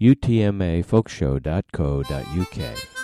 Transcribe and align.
utmafolkshow.co.uk. 0.00 2.99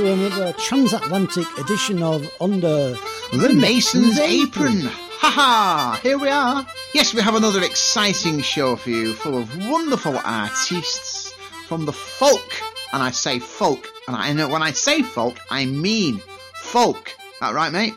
to 0.00 0.12
another 0.14 0.52
transatlantic 0.54 1.46
edition 1.58 2.02
of 2.02 2.26
Under 2.40 2.94
The 3.32 3.52
Mason's 3.54 4.18
Apron. 4.18 4.80
Ha 4.86 5.30
ha! 5.30 6.00
Here 6.02 6.16
we 6.16 6.28
are. 6.30 6.66
Yes, 6.94 7.12
we 7.12 7.20
have 7.20 7.34
another 7.34 7.62
exciting 7.62 8.40
show 8.40 8.76
for 8.76 8.88
you, 8.88 9.12
full 9.12 9.36
of 9.36 9.54
wonderful 9.68 10.16
artists 10.24 11.32
from 11.66 11.84
the 11.84 11.92
folk. 11.92 12.62
And 12.94 13.02
I 13.02 13.10
say 13.10 13.40
folk, 13.40 13.88
and 14.06 14.16
I 14.16 14.32
know 14.32 14.48
when 14.48 14.62
I 14.62 14.70
say 14.70 15.02
folk, 15.02 15.36
I 15.50 15.66
mean 15.66 16.22
folk. 16.62 17.12
That 17.42 17.52
right, 17.52 17.70
mate? 17.70 17.94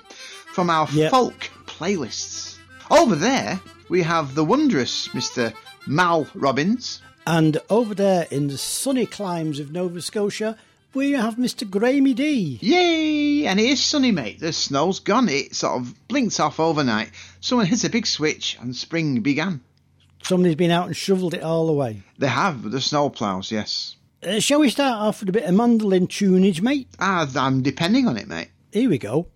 From 0.53 0.69
our 0.69 0.89
Yep. 0.91 1.09
folk 1.09 1.49
playlists. 1.67 2.57
Over 2.91 3.15
there, 3.15 3.61
we 3.87 4.01
have 4.01 4.35
the 4.35 4.43
wondrous 4.43 5.07
Mr. 5.09 5.53
Mal 5.87 6.27
Robbins. 6.35 7.01
And 7.25 7.61
over 7.69 7.95
there 7.95 8.27
in 8.29 8.47
the 8.47 8.57
sunny 8.57 9.05
climes 9.05 9.57
of 9.61 9.71
Nova 9.71 10.01
Scotia, 10.01 10.57
we 10.93 11.11
have 11.11 11.35
Mr. 11.35 11.67
Graemy 11.67 12.15
D. 12.15 12.59
Yay! 12.61 13.47
And 13.47 13.59
it 13.59 13.65
is 13.65 13.83
sunny, 13.83 14.11
mate. 14.11 14.39
The 14.39 14.53
snow's 14.53 14.99
gone. 14.99 15.29
It 15.29 15.55
sort 15.55 15.81
of 15.81 16.07
blinked 16.07 16.39
off 16.39 16.59
overnight. 16.59 17.11
Someone 17.41 17.65
hit 17.67 17.83
a 17.83 17.89
big 17.89 18.05
switch 18.05 18.57
and 18.61 18.75
spring 18.75 19.21
began. 19.21 19.61
Somebody's 20.21 20.55
been 20.55 20.71
out 20.71 20.87
and 20.87 20.95
shovelled 20.95 21.33
it 21.33 21.43
all 21.43 21.67
away. 21.69 22.03
They 22.17 22.27
have 22.27 22.71
the 22.71 22.79
snow 22.79 23.09
ploughs, 23.09 23.51
yes. 23.51 23.95
Uh, 24.25 24.39
shall 24.39 24.59
we 24.59 24.69
start 24.69 24.99
off 25.01 25.19
with 25.19 25.29
a 25.29 25.33
bit 25.33 25.43
of 25.43 25.53
mandolin 25.53 26.07
tunage, 26.07 26.61
mate? 26.61 26.87
Ah, 26.99 27.29
I'm 27.35 27.61
depending 27.61 28.07
on 28.07 28.15
it, 28.15 28.27
mate. 28.27 28.49
Here 28.71 28.89
we 28.89 28.97
go. 28.97 29.27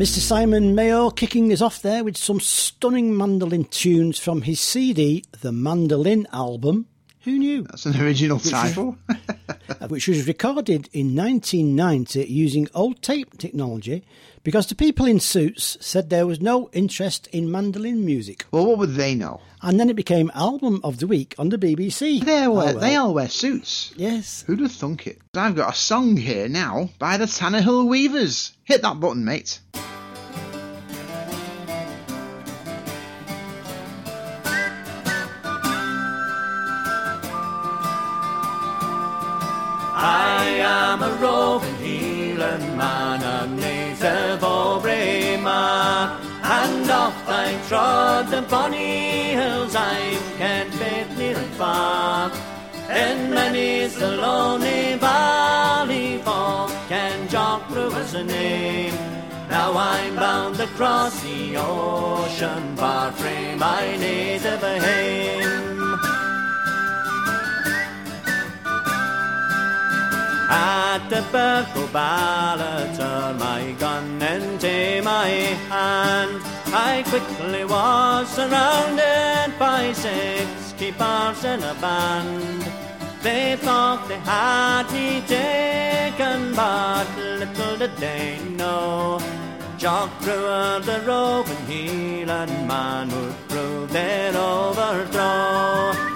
Mr. 0.00 0.18
Simon 0.18 0.74
Mayor 0.74 1.10
kicking 1.10 1.52
us 1.52 1.60
off 1.60 1.82
there 1.82 2.02
with 2.02 2.16
some 2.16 2.40
stunning 2.40 3.14
mandolin 3.14 3.64
tunes 3.64 4.18
from 4.18 4.40
his 4.40 4.58
CD, 4.58 5.22
The 5.42 5.52
Mandolin 5.52 6.26
Album. 6.32 6.86
Who 7.24 7.38
knew? 7.38 7.64
That's 7.64 7.84
an 7.84 8.00
original 8.00 8.38
title. 8.38 8.96
which 9.90 10.08
was 10.08 10.26
recorded 10.26 10.88
in 10.92 11.14
1990 11.16 12.24
using 12.24 12.68
old 12.74 13.02
tape 13.02 13.36
technology 13.38 14.04
because 14.42 14.66
the 14.68 14.74
people 14.74 15.04
in 15.04 15.20
suits 15.20 15.76
said 15.80 16.08
there 16.08 16.26
was 16.26 16.40
no 16.40 16.70
interest 16.72 17.26
in 17.32 17.50
mandolin 17.50 18.04
music. 18.06 18.46
Well, 18.50 18.64
what 18.66 18.78
would 18.78 18.94
they 18.94 19.14
know? 19.14 19.40
And 19.62 19.78
then 19.78 19.90
it 19.90 19.96
became 19.96 20.30
Album 20.34 20.80
of 20.82 20.98
the 20.98 21.06
Week 21.06 21.34
on 21.38 21.50
the 21.50 21.58
BBC. 21.58 22.24
They 22.24 22.44
all, 22.44 22.54
wear, 22.56 22.62
Oh, 22.70 22.72
well. 22.72 22.78
they 22.80 22.96
all 22.96 23.12
wear 23.12 23.28
suits. 23.28 23.92
Yes. 23.96 24.42
Who'd 24.46 24.60
have 24.60 24.72
thunk 24.72 25.06
it? 25.06 25.18
I've 25.34 25.56
got 25.56 25.74
a 25.74 25.76
song 25.76 26.16
here 26.16 26.48
now 26.48 26.88
by 26.98 27.18
the 27.18 27.26
Tannehill 27.26 27.86
Weavers. 27.86 28.52
Hit 28.64 28.80
that 28.82 28.98
button, 29.00 29.24
mate. 29.26 29.60
I 40.02 40.44
am 40.64 41.02
a 41.02 41.12
roving 41.16 41.74
Hieland 41.74 42.74
man, 42.74 43.22
a 43.22 43.46
native 43.54 44.42
of 44.42 44.82
Braemar, 44.82 46.18
and 46.42 46.90
oft 46.90 47.28
I 47.28 47.60
trod 47.68 48.28
the 48.28 48.40
bonny 48.40 49.34
hills 49.34 49.76
I'm 49.76 50.22
can't 50.38 50.72
fit 50.72 51.18
near 51.18 51.36
and 51.36 51.52
far. 51.52 52.32
And 52.88 53.34
many's 53.34 53.94
the 53.94 54.16
lonely 54.16 54.94
valley 54.96 56.16
folk 56.24 56.70
can 56.88 57.28
jock 57.28 57.68
through 57.68 57.92
as 57.92 58.14
a 58.14 58.24
name. 58.24 58.94
Now 59.50 59.76
I'm 59.76 60.16
bound 60.16 60.58
across 60.60 61.20
the 61.22 61.58
ocean, 61.58 62.74
far 62.76 63.12
from 63.12 63.58
my 63.58 63.98
native 63.98 64.62
home. 64.62 65.69
At 71.00 71.08
the 71.08 71.22
Berkeley 71.32 71.86
Ballot, 71.92 72.94
turn 72.96 73.38
my 73.38 73.74
gun 73.78 74.20
into 74.20 75.00
my 75.02 75.28
hand. 75.70 76.42
I 76.74 77.02
quickly 77.08 77.64
was 77.64 78.28
surrounded 78.28 79.58
by 79.58 79.92
six 79.92 80.74
keepers 80.76 81.44
in 81.44 81.62
a 81.62 81.74
band. 81.80 82.62
They 83.22 83.56
thought 83.56 84.08
they 84.08 84.18
had 84.18 84.92
me 84.92 85.22
taken, 85.26 86.54
but 86.54 87.08
little 87.16 87.76
did 87.78 87.96
they 87.96 88.38
know. 88.56 89.20
Jock 89.78 90.10
Brewer, 90.20 90.80
the 90.84 91.02
roving 91.06 91.64
Hieland 91.66 92.66
man, 92.66 93.08
would 93.08 93.48
prove 93.48 93.90
their 93.90 94.36
overthrow. 94.36 96.09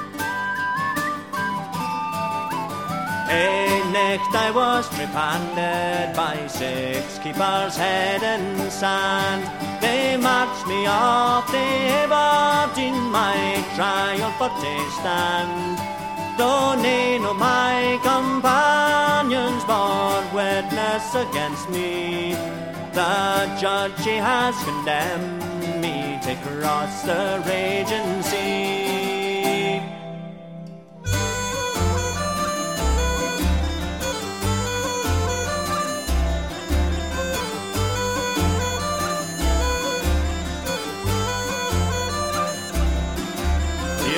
A 3.28 3.90
next 3.92 4.34
I 4.34 4.50
was 4.50 4.88
trepanned 4.90 6.14
by 6.14 6.46
six 6.46 7.18
keepers 7.18 7.76
head 7.76 8.22
and 8.22 8.70
sand. 8.70 9.42
They 9.80 10.16
marched 10.16 10.66
me 10.66 10.86
off 10.86 11.50
the 11.50 11.58
heaved 11.58 12.78
in 12.78 13.10
my 13.10 13.64
trial 13.74 14.30
for 14.38 14.48
to 14.48 14.90
stand. 14.98 15.78
Though 16.36 16.74
none 16.74 17.24
of 17.24 17.36
my 17.36 17.98
companions 18.02 19.64
bore 19.64 20.24
witness 20.34 21.14
against 21.14 21.70
me, 21.70 22.34
the 22.92 23.56
judge 23.60 24.00
he 24.04 24.16
has 24.16 24.54
condemned 24.64 25.80
me 25.80 26.18
to 26.22 26.34
cross 26.44 27.02
the 27.02 27.42
raging 27.46 28.22
sea. 28.22 28.83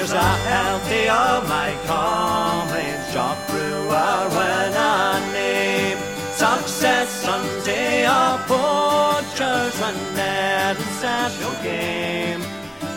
Here's 0.07 0.23
a 0.23 0.37
healthy 0.47 1.09
of 1.09 1.49
my 1.49 1.77
comrades, 1.85 3.13
Jock 3.13 3.37
Brewer 3.49 4.29
when 4.39 4.73
I 4.73 5.33
name 5.33 5.99
success 6.31 7.27
unto 7.27 8.07
our 8.07 8.39
poachers 8.47 9.75
when 9.81 9.97
that 10.15 10.77
special 10.95 11.51
game. 11.61 12.41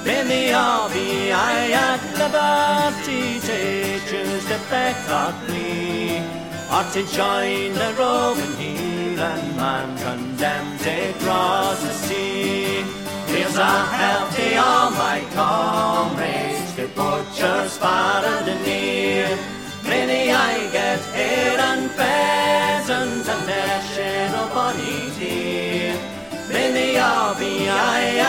In 0.06 0.28
the 0.28 0.54
RBI 0.54 1.72
at 1.74 2.02
liberty 2.22 3.40
choose 3.40 3.42
to 3.42 4.00
choose 4.06 4.46
the 4.46 4.60
Beckley, 4.70 6.22
or 6.70 6.84
to 6.94 7.02
join 7.12 7.74
the 7.74 7.92
roving 7.98 8.54
Hieland 8.62 9.56
man 9.56 9.98
condemned 9.98 10.86
across 10.86 11.82
the 11.82 11.92
sea. 11.92 12.86
Here's 13.26 13.58
a 13.58 13.86
healthy 13.98 14.58
all 14.58 14.92
my 14.92 15.22
comrades, 15.34 16.69
the 16.80 16.88
butchers 16.96 17.78
far 17.78 18.24
and 18.24 18.64
near. 18.64 19.38
Many 19.84 20.32
I 20.32 20.70
get 20.72 21.02
here 21.18 21.60
and 21.70 21.92
pheasant 21.92 23.28
and 23.34 23.44
their 23.50 23.82
share 23.92 24.34
of 24.42 24.50
bonny 24.54 25.12
deer. 25.20 25.96
Many 26.48 26.98
i 26.98 27.02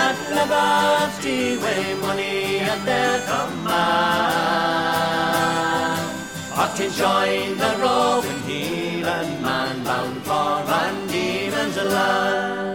at 0.05 0.19
liberty 0.39 1.43
with 1.63 2.01
money 2.01 2.59
at 2.73 2.81
their 2.91 3.19
command. 3.31 3.91
Or 6.59 6.69
to 6.79 6.87
join 7.03 7.47
the 7.63 7.73
roving 7.83 8.43
Hieland 8.49 9.33
man 9.43 9.77
bound 9.85 10.19
for 10.29 10.53
Van 10.69 10.97
Diemen's 11.09 11.77
land. 11.77 12.70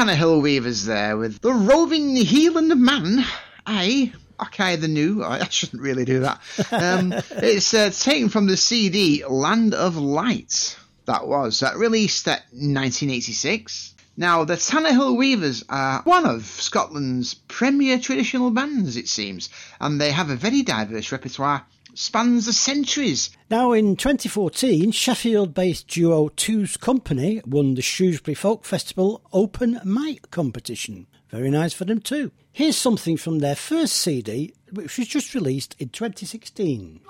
Tannehill 0.00 0.40
Weavers 0.40 0.86
there 0.86 1.18
with 1.18 1.42
the 1.42 1.52
roving 1.52 2.16
Hieland 2.16 2.74
man. 2.78 3.22
Aye. 3.66 4.14
Okay, 4.44 4.76
the 4.76 4.88
new. 4.88 5.22
I 5.22 5.44
shouldn't 5.44 5.82
really 5.82 6.06
do 6.06 6.20
that. 6.20 6.40
Um, 6.72 7.12
it's 7.32 7.74
uh, 7.74 7.90
taken 7.90 8.30
from 8.30 8.46
the 8.46 8.56
CD 8.56 9.26
Land 9.26 9.74
of 9.74 9.98
Light. 9.98 10.78
That 11.04 11.28
was 11.28 11.62
uh, 11.62 11.74
released 11.76 12.26
at 12.28 12.44
1986. 12.52 13.94
Now, 14.16 14.44
the 14.44 14.54
Tannehill 14.54 15.18
Weavers 15.18 15.64
are 15.68 16.00
one 16.04 16.24
of 16.24 16.44
Scotland's 16.44 17.34
premier 17.34 17.98
traditional 17.98 18.50
bands, 18.50 18.96
it 18.96 19.06
seems, 19.06 19.50
and 19.82 20.00
they 20.00 20.12
have 20.12 20.30
a 20.30 20.34
very 20.34 20.62
diverse 20.62 21.12
repertoire, 21.12 21.66
spans 21.94 22.46
the 22.46 22.52
centuries. 22.52 23.30
Now, 23.50 23.72
in 23.72 23.96
2014, 23.96 24.92
Sheffield 24.92 25.54
based 25.54 25.88
duo 25.88 26.28
Two's 26.28 26.76
Company 26.76 27.40
won 27.44 27.74
the 27.74 27.82
Shrewsbury 27.82 28.34
Folk 28.34 28.64
Festival 28.64 29.22
Open 29.32 29.80
Mic 29.84 30.30
competition. 30.30 31.06
Very 31.30 31.50
nice 31.50 31.72
for 31.72 31.84
them, 31.84 32.00
too. 32.00 32.32
Here's 32.52 32.76
something 32.76 33.16
from 33.16 33.38
their 33.38 33.56
first 33.56 33.96
CD, 33.96 34.54
which 34.72 34.98
was 34.98 35.06
just 35.06 35.34
released 35.34 35.76
in 35.78 35.90
2016. 35.90 37.00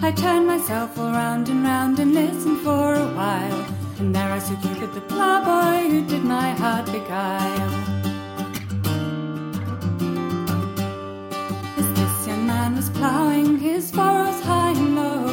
I 0.00 0.12
turned 0.12 0.46
myself 0.46 0.96
all 0.96 1.10
round 1.10 1.48
and 1.48 1.64
round 1.64 1.98
and 1.98 2.14
listened 2.14 2.60
for 2.60 2.94
a 2.94 3.08
while, 3.14 3.66
and 3.98 4.14
there 4.14 4.30
I 4.30 4.38
saw 4.38 4.54
Cupid 4.60 4.94
the 4.94 5.00
ploughboy 5.00 5.90
who 5.90 6.06
did 6.06 6.22
my 6.22 6.52
heart 6.52 6.86
beguile. 6.86 7.72
As 11.76 11.88
this 11.98 12.28
young 12.28 12.46
man 12.46 12.76
was 12.76 12.90
ploughing 12.90 13.58
his 13.58 13.90
furrows 13.90 14.40
high 14.42 14.70
and 14.70 14.94
low, 14.94 15.26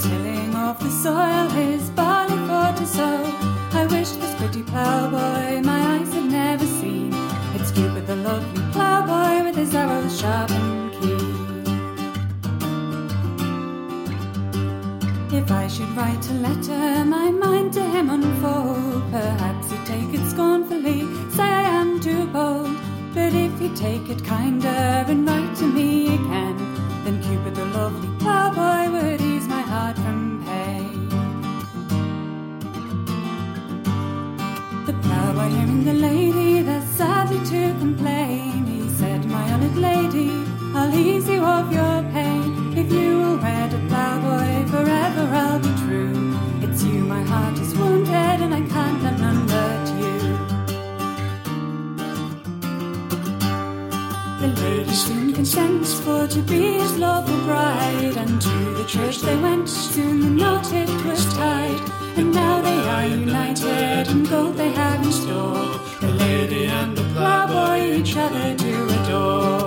tilling 0.00 0.56
off 0.56 0.80
the 0.80 0.90
soil 0.90 1.48
his 1.50 1.88
barley 1.90 2.36
for 2.48 2.78
to 2.80 2.86
sow, 2.86 3.22
I 3.72 3.86
wished 3.88 4.20
this 4.20 4.34
pretty 4.34 4.64
ploughboy 4.64 5.62
my 5.62 5.98
eyes 5.98 6.12
had 6.12 6.24
never 6.24 6.66
seen. 6.66 7.14
It's 7.54 7.70
Cupid 7.70 8.08
the 8.08 8.16
lovely 8.16 8.62
ploughboy 8.72 9.44
with 9.44 9.54
his 9.54 9.72
arrows 9.72 10.20
sharp 10.20 10.50
and 10.50 10.89
If 15.32 15.52
I 15.52 15.68
should 15.68 15.88
write 15.96 16.28
a 16.28 16.34
letter, 16.34 17.04
my 17.04 17.30
mind 17.30 17.72
to 17.74 17.82
him 17.84 18.10
unfold, 18.10 19.12
perhaps 19.12 19.70
he'd 19.70 19.86
take 19.86 20.12
it 20.12 20.28
scornfully, 20.28 21.02
say 21.30 21.44
I 21.44 21.62
am 21.80 22.00
too 22.00 22.26
bold. 22.26 22.76
But 23.14 23.32
if 23.32 23.56
he'd 23.60 23.76
take 23.76 24.08
it 24.08 24.24
kinder 24.24 24.66
and 24.66 25.24
write 25.24 25.54
to 25.58 25.66
me 25.66 26.14
again, 26.14 26.56
then 27.04 27.22
Cupid 27.22 27.54
the 27.54 27.64
lovely 27.66 28.08
plowboy 28.18 28.90
would 28.90 29.20
ease 29.20 29.46
my 29.46 29.60
heart 29.60 29.96
from 29.98 30.42
pain. 30.44 31.08
The 34.86 34.94
plowboy 34.94 35.48
hearing 35.54 35.84
the 35.84 35.94
lady 35.94 36.62
thus 36.62 36.84
sadly 36.96 37.38
to 37.50 37.78
complain, 37.78 38.66
he 38.66 38.88
said, 38.98 39.24
My 39.26 39.52
honoured 39.52 39.76
lady, 39.76 40.32
I'll 40.74 40.92
ease 40.92 41.28
you 41.28 41.44
of 41.44 41.72
your 41.72 41.89
consents 55.50 55.98
for 55.98 56.28
to 56.28 56.40
be 56.42 56.78
his 56.78 56.96
lawful 56.96 57.36
bride, 57.44 58.16
and 58.16 58.40
to 58.40 58.74
the 58.78 58.84
church 58.86 59.18
they 59.18 59.36
went. 59.38 59.68
Soon 59.68 60.20
the 60.20 60.30
knot 60.30 60.72
it 60.72 60.88
was 61.04 61.24
tied, 61.34 61.80
and 62.16 62.32
now 62.32 62.60
they 62.60 62.80
are 62.94 63.06
united, 63.06 64.08
and 64.12 64.28
gold 64.28 64.54
they 64.56 64.70
have 64.70 65.04
in 65.04 65.10
store. 65.10 65.66
The 66.00 66.12
lady 66.24 66.66
and 66.66 66.96
the 66.96 67.02
ploughboy 67.14 67.98
each 67.98 68.16
other 68.16 68.54
do 68.54 68.88
adore. 68.90 69.59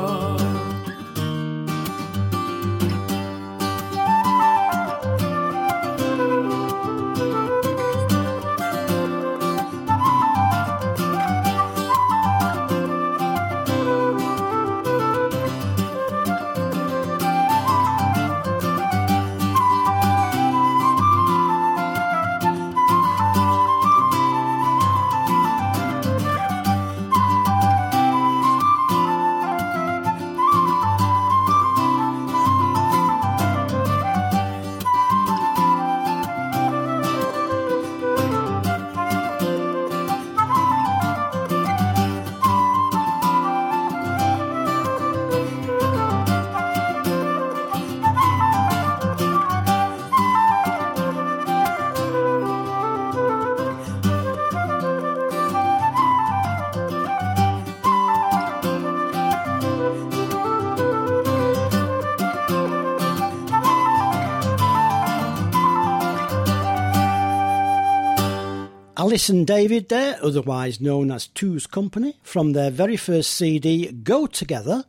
Alice 69.13 69.29
and 69.29 69.45
David 69.45 69.89
there, 69.89 70.17
otherwise 70.23 70.81
known 70.81 71.11
as 71.11 71.27
Two's 71.27 71.67
Company, 71.67 72.17
from 72.23 72.53
their 72.53 72.71
very 72.71 72.97
first 72.97 73.29
CD, 73.29 73.91
Go 73.91 74.25
Together. 74.25 74.85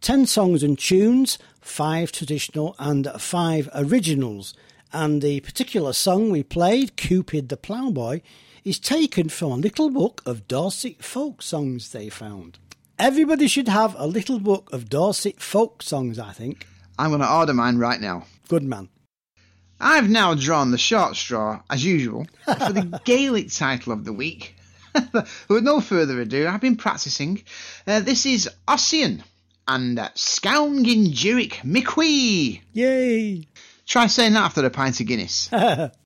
Ten 0.00 0.26
songs 0.26 0.64
and 0.64 0.76
tunes, 0.76 1.38
five 1.60 2.10
traditional 2.10 2.74
and 2.80 3.06
five 3.20 3.70
originals. 3.72 4.54
And 4.92 5.22
the 5.22 5.38
particular 5.42 5.92
song 5.92 6.30
we 6.30 6.42
played, 6.42 6.96
Cupid 6.96 7.48
the 7.48 7.56
Ploughboy, 7.56 8.22
is 8.64 8.80
taken 8.80 9.28
from 9.28 9.52
a 9.52 9.56
little 9.56 9.88
book 9.88 10.20
of 10.26 10.48
Dorset 10.48 11.04
folk 11.04 11.40
songs 11.40 11.92
they 11.92 12.08
found. 12.08 12.58
Everybody 12.98 13.46
should 13.46 13.68
have 13.68 13.94
a 13.96 14.08
little 14.08 14.40
book 14.40 14.68
of 14.72 14.88
Dorset 14.88 15.40
folk 15.40 15.80
songs, 15.80 16.18
I 16.18 16.32
think. 16.32 16.66
I'm 16.98 17.10
going 17.10 17.20
to 17.20 17.32
order 17.32 17.54
mine 17.54 17.78
right 17.78 18.00
now. 18.00 18.26
Good 18.48 18.64
man. 18.64 18.88
I've 19.80 20.10
now 20.10 20.34
drawn 20.34 20.70
the 20.70 20.78
short 20.78 21.16
straw, 21.16 21.62
as 21.70 21.82
usual, 21.84 22.26
for 22.44 22.72
the 22.72 23.00
Gaelic 23.04 23.50
title 23.50 23.92
of 23.92 24.04
the 24.04 24.12
week. 24.12 24.54
With 25.48 25.64
no 25.64 25.80
further 25.80 26.20
ado, 26.20 26.46
I've 26.46 26.60
been 26.60 26.76
practicing. 26.76 27.42
Uh, 27.86 28.00
this 28.00 28.26
is 28.26 28.50
Ossian 28.68 29.22
and 29.66 29.98
uh, 29.98 30.08
Scoungin 30.14 31.12
Juric 31.12 31.62
Miqui. 31.62 32.60
Yay! 32.72 33.46
Try 33.86 34.06
saying 34.06 34.34
that 34.34 34.42
after 34.42 34.64
a 34.64 34.70
pint 34.70 35.00
of 35.00 35.06
Guinness. 35.06 35.48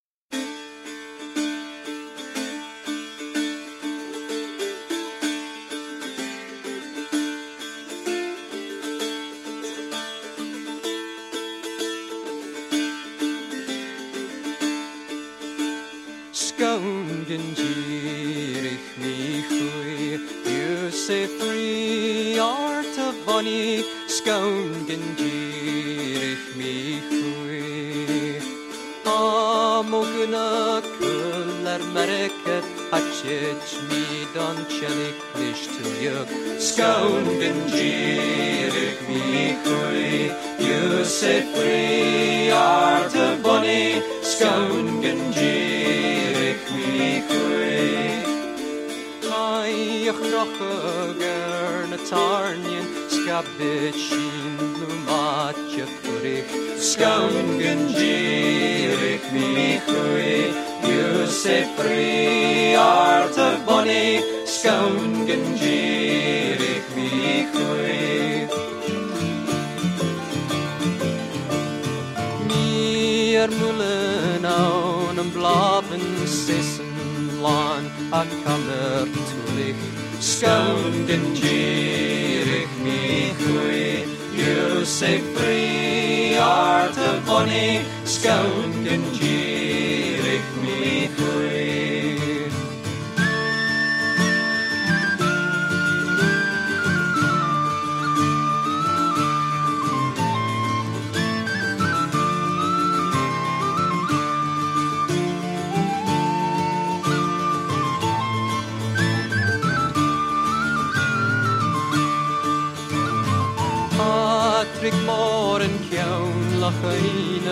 laan 78.14 78.28
a 78.30 78.44
kamer 78.44 79.06
tulich 79.28 79.82
Scoungen 80.20 81.24
gyrich 81.40 82.74
mi 82.84 83.32
chui 83.40 84.06
You 84.38 84.84
say 84.84 85.18
free 85.34 86.36
art 86.38 86.96
of 87.08 87.26
bonny 87.26 87.82
Scoungen 88.04 89.02
gyrich 89.18 89.63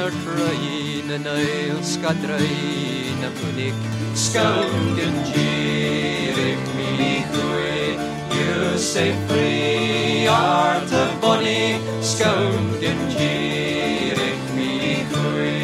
ar 0.03 0.11
train 0.25 1.11
yn 1.15 1.27
eil 1.31 1.79
sgadrain 1.87 3.21
y 3.23 3.29
bwnig 3.39 3.77
Sgawn 4.19 4.89
gyn 4.97 5.19
gyrich 5.29 6.65
mi 6.77 7.13
chwi 7.31 7.95
You 8.35 8.79
say 8.79 9.13
free 9.29 10.27
art 10.27 10.91
of 11.03 11.13
bonny 11.23 11.79
Sgawn 12.01 12.67
gyn 12.83 13.03
gyrich 13.15 14.47
mi 14.57 15.07
chwi 15.13 15.57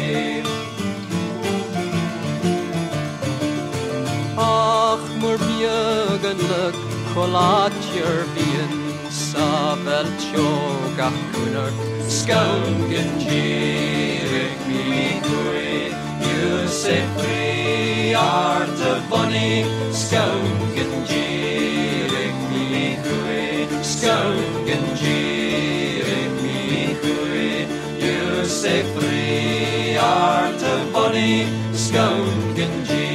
Ach 4.37 5.03
mor 5.19 5.37
biag 5.43 6.29
fi'n 6.29 6.41
skunk 9.89 10.99
and 10.99 11.89
Skálgen 12.09 13.09
kýrik 13.21 14.61
mýkuri 14.65 15.93
Júsefri 16.25 18.13
arta 18.17 19.01
vonni 19.09 19.65
Skálgen 19.93 20.93
kýrik 21.09 22.37
mýkuri 22.49 23.69
Skálgen 23.81 24.85
kýrik 24.97 26.33
mýkuri 26.41 27.69
Júsefri 28.01 29.97
arta 30.01 30.73
vonni 30.93 31.45
Skálgen 31.73 32.73
kýrik 32.89 33.08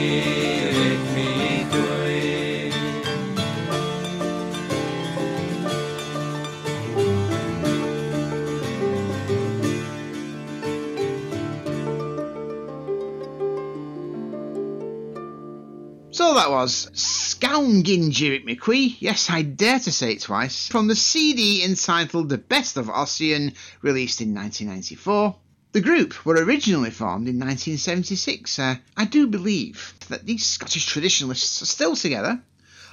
that 16.45 16.51
was 16.51 16.91
Scoungin 16.93 18.11
Jirik 18.11 18.45
McQuee. 18.45 18.97
Yes, 18.99 19.31
I 19.31 19.41
dare 19.41 19.79
to 19.79 19.91
say 19.91 20.13
it 20.13 20.21
twice. 20.21 20.69
From 20.69 20.89
the 20.89 20.95
CD 20.95 21.65
entitled 21.65 22.29
The 22.29 22.37
Best 22.37 22.77
of 22.77 22.89
Ossian, 22.89 23.55
released 23.81 24.21
in 24.21 24.35
1994. 24.35 25.37
The 25.73 25.81
group 25.81 26.27
were 26.27 26.35
originally 26.35 26.91
formed 26.91 27.29
in 27.29 27.39
1976. 27.39 28.59
Uh, 28.59 28.77
I 28.95 29.07
do 29.07 29.27
believe 29.27 29.95
that 30.11 30.27
these 30.27 30.45
Scottish 30.45 30.85
traditionalists 30.85 31.63
are 31.63 31.67
still 31.67 31.97
together, 31.97 32.43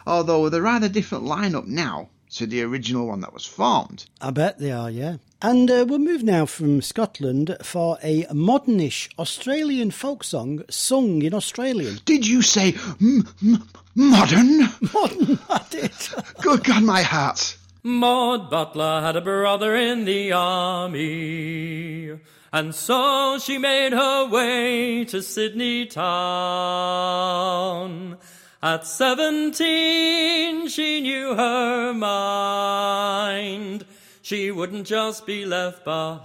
although 0.07 0.43
with 0.43 0.53
a 0.53 0.61
rather 0.61 0.87
different 0.87 1.25
lineup 1.25 1.67
now 1.67 2.07
to 2.35 2.45
the 2.47 2.61
original 2.63 3.07
one 3.07 3.19
that 3.21 3.33
was 3.33 3.45
formed. 3.45 4.05
I 4.21 4.31
bet 4.31 4.59
they 4.59 4.71
are, 4.71 4.89
yeah. 4.89 5.17
And 5.41 5.69
uh, 5.71 5.85
we'll 5.87 5.99
move 5.99 6.23
now 6.23 6.45
from 6.45 6.81
Scotland 6.81 7.57
for 7.63 7.97
a 8.03 8.25
modernish 8.25 9.09
Australian 9.17 9.89
folk 9.91 10.23
song 10.23 10.61
sung 10.69 11.21
in 11.23 11.33
Australian. 11.33 11.99
Did 12.05 12.27
you 12.27 12.41
say 12.43 12.75
m- 13.01 13.27
m- 13.43 13.67
modern? 13.95 14.59
Modern, 14.93 15.39
I 15.49 15.61
did. 15.69 15.91
Good 16.41 16.63
God, 16.63 16.83
my 16.83 17.01
heart. 17.01 17.57
Maud 17.83 18.51
Butler 18.51 19.01
had 19.01 19.15
a 19.15 19.21
brother 19.21 19.75
in 19.75 20.05
the 20.05 20.31
army, 20.33 22.11
and 22.53 22.75
so 22.75 23.39
she 23.39 23.57
made 23.57 23.91
her 23.93 24.29
way 24.29 25.03
to 25.05 25.23
Sydney 25.23 25.87
town. 26.91 28.17
At 28.63 28.85
seventeen, 28.85 30.67
she 30.67 31.01
knew 31.01 31.33
her 31.33 31.93
mind. 31.93 33.85
She 34.21 34.51
wouldn't 34.51 34.85
just 34.85 35.25
be 35.25 35.45
left 35.45 35.83
behind. 35.83 36.21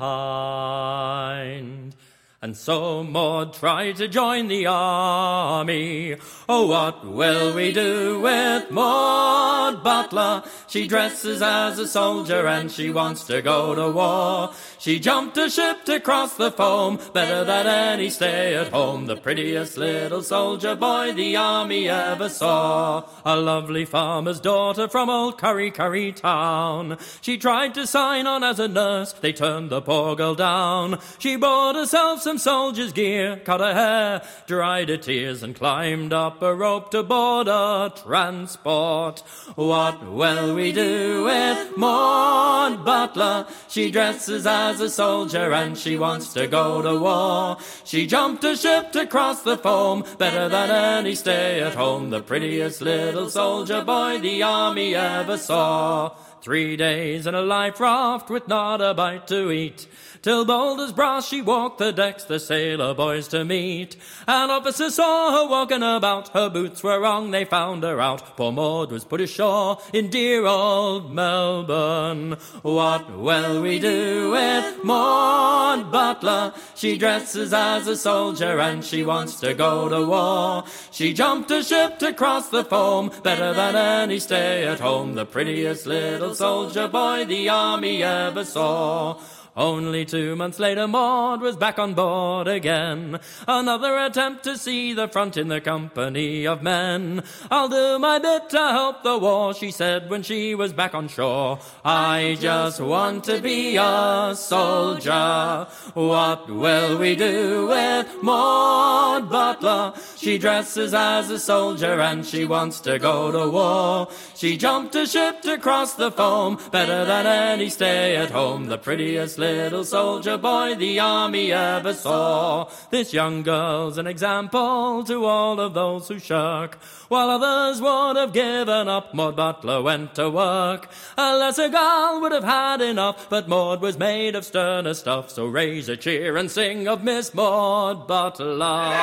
And 2.43 2.55
so 2.55 3.03
Maud 3.03 3.55
tried 3.55 3.97
to 3.97 4.07
join 4.07 4.49
the 4.49 4.67
army. 4.67 6.17
Oh, 6.47 6.67
what 6.67 7.07
will 7.07 7.55
we 7.55 7.73
do 7.73 8.21
with 8.21 8.71
Maud 8.71 9.83
Butler? 9.83 10.45
She 10.69 10.87
dresses 10.87 11.41
as 11.41 11.79
a 11.79 11.89
soldier 11.89 12.47
and 12.47 12.71
she 12.71 12.91
wants 12.91 13.25
to 13.29 13.41
go 13.41 13.75
to 13.75 13.91
war. 13.91 14.53
She 14.87 15.01
jumped 15.01 15.37
a 15.37 15.51
ship 15.51 15.85
to 15.87 15.99
cross 15.99 16.37
the 16.37 16.53
foam, 16.53 17.01
better 17.13 17.43
than 17.43 17.67
any 17.67 18.09
stay 18.09 18.55
at 18.55 18.69
home. 18.69 19.07
The 19.07 19.17
prettiest 19.17 19.77
little 19.77 20.23
soldier 20.23 20.77
boy 20.77 21.13
the 21.13 21.35
army 21.35 21.89
ever 21.89 22.29
saw. 22.29 23.03
A 23.25 23.35
lovely 23.35 23.85
farmer's 23.85 24.39
daughter 24.39 24.87
from 24.87 25.11
old 25.11 25.39
Curry 25.39 25.73
Curry 25.73 26.13
town. 26.13 26.99
She 27.21 27.37
tried 27.37 27.75
to 27.75 27.85
sign 27.85 28.29
on 28.29 28.45
as 28.45 28.61
a 28.61 28.69
nurse, 28.69 29.13
they 29.15 29.33
turned 29.33 29.71
the 29.71 29.81
poor 29.81 30.15
girl 30.15 30.37
down. 30.37 31.01
She 31.19 31.35
bought 31.35 31.75
herself 31.75 32.23
some 32.23 32.39
soldier's 32.39 32.93
gear, 32.93 33.41
cut 33.45 33.59
her 33.59 33.75
hair, 33.75 34.23
dried 34.47 34.89
her 34.89 34.99
tears, 34.99 35.43
and 35.43 35.57
climbed 35.57 36.13
up 36.13 36.41
a 36.43 36.55
rope 36.55 36.93
to 36.93 37.03
board 37.03 37.49
a 37.49 37.93
transport. 38.05 39.19
What 39.57 40.07
will 40.07 40.55
we 40.55 40.71
do 40.71 41.25
with 41.25 41.77
Maud 41.77 42.85
Butler? 42.85 43.49
She 43.67 43.91
dresses 43.91 44.47
as 44.47 44.76
a 44.81 44.91
soldier 44.91 45.53
and 45.53 45.77
she 45.77 45.97
wants 45.97 46.33
to 46.35 46.47
go 46.47 46.83
to 46.83 46.99
war. 46.99 47.57
She 47.85 48.07
jumped 48.07 48.45
a 48.45 48.57
ship 48.57 48.93
to 48.93 49.07
cross 49.07 49.43
the 49.43 49.57
foam, 49.57 50.05
better 50.19 50.49
than 50.49 50.71
any 50.71 51.15
stay 51.15 51.61
at 51.61 51.75
home. 51.75 52.11
The 52.11 52.23
prettiest 52.23 52.81
little 52.81 53.31
soldier 53.31 53.83
boy 53.83 54.19
the 54.19 54.43
army 54.43 54.95
ever 54.95 55.37
saw. 55.39 56.17
Three 56.43 56.77
days 56.77 57.27
in 57.27 57.35
a 57.35 57.43
life 57.43 57.81
raft 57.81 58.31
with 58.31 58.47
not 58.47 58.81
a 58.81 58.95
bite 58.95 59.27
to 59.29 59.51
eat. 59.51 59.89
Till 60.27 60.45
bold 60.45 60.81
as 60.81 60.91
brass 60.91 61.29
she 61.29 61.41
walked 61.41 61.79
the 61.79 61.93
decks, 61.93 62.25
the 62.25 62.41
sailor 62.41 62.95
boys 62.95 63.29
to 63.29 63.45
meet. 63.45 63.95
An 64.27 64.51
officer 64.51 64.91
saw 64.91 65.31
her 65.31 65.49
walking 65.49 65.85
about, 65.85 66.31
her 66.31 66.51
boots 66.51 66.83
were 66.83 66.99
wrong, 66.99 67.31
they 67.31 67.45
found 67.45 67.85
her 67.85 68.01
out. 68.01 68.37
Poor 68.37 68.51
Maud 68.51 68.91
was 68.91 69.05
put 69.05 69.21
ashore 69.21 69.79
in 69.93 70.11
dear 70.11 70.45
old 70.45 71.13
Melbourne. 71.13 72.33
What 72.63 73.09
will 73.17 73.63
we 73.63 73.79
do 73.79 74.33
with 74.33 74.83
Maud 74.83 75.93
Butler? 75.93 76.55
She 76.75 76.99
dresses 76.99 77.53
as 77.53 77.87
a 77.87 77.97
soldier 77.97 78.59
and 78.59 78.85
she 78.85 79.05
wants 79.05 79.39
to 79.39 79.55
go 79.55 79.89
to 79.89 80.09
war. 80.09 80.65
She 80.91 81.15
jumped 81.15 81.53
a 81.53 81.63
ship 81.63 82.01
to 82.01 82.13
cross 82.13 82.49
the 82.49 82.65
foam, 82.65 83.13
better 83.23 83.55
than 83.55 83.77
any 83.77 84.19
stay 84.19 84.67
at 84.67 84.81
home. 84.81 85.15
The 85.15 85.25
prettiest 85.25 85.87
little 85.87 86.35
soldier 86.35 86.89
boy 86.89 87.27
the 87.27 87.49
army 87.49 88.03
ever 88.03 88.45
saw. 88.45 89.21
Only 89.57 90.05
two 90.05 90.37
months 90.37 90.59
later, 90.59 90.87
Maud 90.87 91.41
was 91.41 91.57
back 91.57 91.79
on 91.79 91.95
board 91.95 92.47
again. 92.47 93.19
Another 93.49 93.97
attempt 93.97 94.45
to 94.45 94.59
see 94.59 94.93
the 94.93 95.09
front 95.09 95.39
in 95.39 95.49
the 95.49 95.63
company 95.63 96.47
of 96.47 96.63
men. 96.63 97.23
I'll 97.51 97.71
do 97.71 97.99
my 97.99 98.19
bit 98.19 98.51
to 98.51 98.59
help 98.59 99.03
the 99.03 99.17
war, 99.17 99.55
she 99.55 99.71
said 99.71 100.11
when 100.11 100.23
she 100.23 100.55
was 100.55 100.75
back 100.75 100.95
on 100.95 101.09
shore. 101.09 101.59
I 101.83 102.37
just 102.39 102.83
want 102.83 103.25
to 103.25 103.41
be 103.41 103.77
a 103.77 104.35
soldier. 104.37 105.67
What 105.95 106.51
will 106.51 106.99
we 106.99 107.17
do 107.17 107.69
with 107.69 108.23
Maud 108.23 109.31
Butler? 109.31 109.95
She 110.19 110.37
dresses 110.37 110.93
as 110.93 111.31
a 111.31 111.39
soldier 111.39 111.99
and 111.99 112.27
she 112.27 112.45
wants 112.45 112.81
to 112.81 112.99
go 112.99 113.33
to 113.33 113.49
war. 113.49 114.09
She 114.35 114.59
jumped 114.59 114.95
a 114.97 115.07
ship 115.07 115.41
to 115.43 115.57
cross 115.57 115.95
the 115.95 116.11
foam, 116.11 116.59
better 116.71 117.07
than 117.07 117.25
any 117.25 117.71
stay 117.71 118.17
at 118.17 118.31
home. 118.31 118.67
The 118.67 118.77
prettiest 118.77 119.39
little 119.39 119.46
soldier 119.87 120.37
boy 120.37 120.75
the 120.75 120.99
army 120.99 121.53
ever 121.53 121.95
saw. 121.95 122.69
This 122.91 123.13
young 123.13 123.43
girl's 123.43 123.99
an 123.99 124.07
example 124.07 125.05
to 125.05 125.25
all 125.25 125.61
of 125.61 125.75
those 125.75 126.09
who 126.09 126.19
shirk. 126.19 126.79
While 127.09 127.31
others 127.31 127.81
would 127.81 128.17
have 128.17 128.33
given 128.33 128.89
up, 128.89 129.15
Maud 129.15 129.37
Butler 129.37 129.81
went 129.81 130.17
to 130.17 130.29
work. 130.29 130.89
A 131.17 131.37
lesser 131.37 131.69
girl 131.69 132.21
would 132.21 132.33
have 132.33 132.43
had 132.43 132.81
enough, 132.81 133.31
but 133.31 133.49
Maud 133.49 133.81
was 133.81 133.97
made 133.97 134.35
of 134.35 134.45
sterner 134.45 134.95
stuff. 134.95 135.31
So 135.31 135.47
raise 135.47 135.89
a 135.89 135.97
cheer 135.97 136.37
and 136.37 136.51
sing 136.51 136.89
of 136.89 137.05
Miss 137.05 137.33
Maud 137.33 138.09
Butler. 138.09 138.97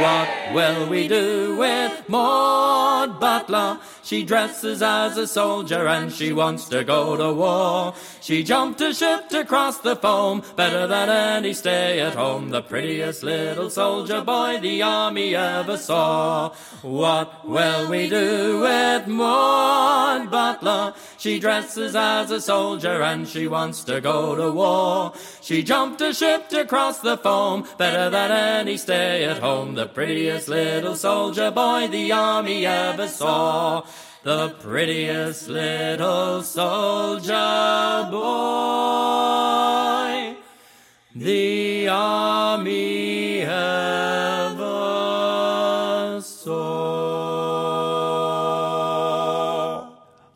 What 0.00 0.28
will 0.54 0.88
we 0.88 1.08
do 1.08 1.56
with 1.56 2.08
Maud 2.08 3.18
Butler? 3.18 3.80
She 4.04 4.24
dresses 4.24 4.82
as 4.82 5.16
a 5.16 5.26
soldier 5.26 5.88
and 5.88 6.12
she 6.12 6.32
wants 6.32 6.68
to 6.68 6.84
go 6.84 7.16
to 7.16 7.32
war. 7.32 7.94
She 8.20 8.44
jumped 8.44 8.80
a 8.80 8.94
ship 8.94 9.28
to 9.30 9.44
cross 9.44 9.71
the 9.78 9.96
foam, 9.96 10.42
better 10.56 10.86
than 10.86 11.08
any 11.08 11.52
stay 11.54 12.00
at 12.00 12.14
home. 12.14 12.50
The 12.50 12.62
prettiest 12.62 13.22
little 13.22 13.70
soldier 13.70 14.22
boy 14.22 14.58
the 14.60 14.82
army 14.82 15.34
ever 15.34 15.76
saw. 15.76 16.50
What 16.82 17.46
will 17.46 17.88
we 17.88 18.08
do 18.08 18.60
with 18.60 19.06
Maud 19.06 20.30
Butler? 20.30 20.94
She 21.18 21.38
dresses 21.38 21.94
as 21.96 22.30
a 22.30 22.40
soldier 22.40 23.02
and 23.02 23.28
she 23.28 23.46
wants 23.46 23.84
to 23.84 24.00
go 24.00 24.34
to 24.34 24.52
war. 24.52 25.12
She 25.40 25.62
jumped 25.62 26.00
a 26.00 26.12
ship 26.12 26.48
to 26.50 26.64
cross 26.64 27.00
the 27.00 27.16
foam, 27.16 27.66
better 27.78 28.10
than 28.10 28.30
any 28.30 28.76
stay 28.76 29.24
at 29.24 29.38
home. 29.38 29.74
The 29.74 29.86
prettiest 29.86 30.48
little 30.48 30.96
soldier 30.96 31.50
boy 31.50 31.88
the 31.88 32.12
army 32.12 32.66
ever 32.66 33.08
saw. 33.08 33.84
The 34.24 34.50
prettiest 34.60 35.48
little 35.48 36.44
soldier 36.44 38.08
boy 38.08 38.36
the 41.12 41.88
army 41.88 43.40
ever 43.40 44.60
saw. 46.22 46.52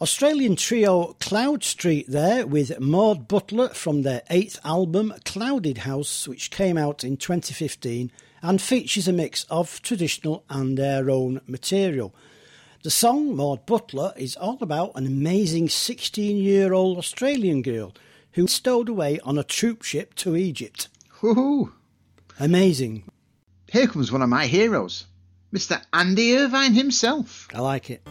Australian 0.01 0.57
trio 0.57 1.15
Cloudstreet 1.21 2.09
there 2.09 2.45
with 2.45 2.81
Maud 2.81 3.29
Butler 3.29 3.69
from 3.69 4.03
their 4.03 4.23
eighth 4.31 4.59
album 4.65 5.15
Clouded 5.25 5.79
House, 5.79 6.27
which 6.27 6.51
came 6.51 6.77
out 6.77 7.05
in 7.05 7.17
2015 7.17 8.11
and 8.43 8.61
features 8.61 9.07
a 9.07 9.13
mix 9.13 9.45
of 9.49 9.81
traditional 9.83 10.43
and 10.51 10.77
their 10.77 11.09
own 11.09 11.41
material. 11.47 12.13
The 12.87 12.93
song 12.93 13.35
Maud 13.35 13.67
Butler 13.67 14.13
is 14.17 14.37
all 14.37 14.59
about 14.61 14.93
an 14.95 15.09
amazing 15.09 15.71
16 15.71 16.37
year 16.37 16.73
old 16.73 16.99
Australian 16.99 17.61
girl 17.63 17.93
who 18.35 18.47
stowed 18.47 18.89
away 18.89 19.19
on 19.25 19.37
a 19.37 19.43
troop 19.43 19.83
ship 19.83 20.15
to 20.15 20.37
Egypt. 20.37 20.87
Woohoo! 21.21 21.73
Amazing. 22.39 23.03
Here 23.73 23.89
comes 23.89 24.13
one 24.13 24.23
of 24.23 24.29
my 24.29 24.47
heroes, 24.47 25.07
Mr. 25.53 25.83
Andy 25.93 26.37
Irvine 26.37 26.75
himself. 26.75 27.49
I 27.53 27.59
like 27.59 27.91
it. 27.91 28.07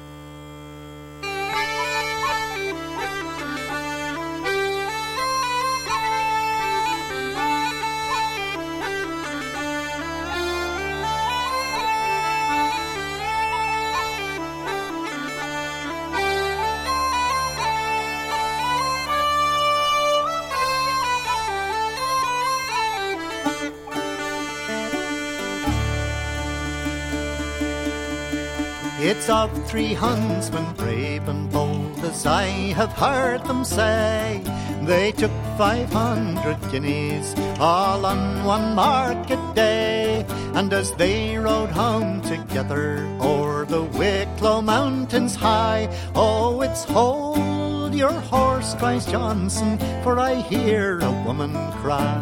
Of 29.28 29.68
three 29.68 29.96
huntsmen, 29.96 30.76
brave 30.76 31.28
and 31.28 31.52
bold, 31.52 31.98
as 32.06 32.28
I 32.28 32.46
have 32.78 32.94
heard 32.94 33.44
them 33.46 33.66
say. 33.66 34.40
They 34.84 35.14
took 35.14 35.32
five 35.58 35.92
hundred 35.92 36.62
guineas, 36.72 37.34
all 37.60 38.06
on 38.06 38.46
one 38.46 38.76
market 38.76 39.40
day. 39.56 40.24
And 40.54 40.72
as 40.72 40.94
they 40.94 41.38
rode 41.38 41.72
home 41.72 42.22
together 42.22 43.04
o'er 43.20 43.66
the 43.66 43.82
Wicklow 43.82 44.62
mountains 44.62 45.34
high, 45.34 45.90
oh, 46.14 46.62
it's 46.62 46.84
hold 46.84 47.96
your 47.96 48.14
horse, 48.14 48.76
cries 48.76 49.08
Johnson, 49.08 49.80
for 50.04 50.20
I 50.20 50.36
hear 50.36 51.00
a 51.00 51.12
woman 51.26 51.54
cry. 51.82 52.22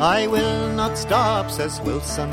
I 0.00 0.26
will 0.26 0.72
not 0.74 0.98
stop, 0.98 1.52
says 1.52 1.80
Wilson. 1.82 2.30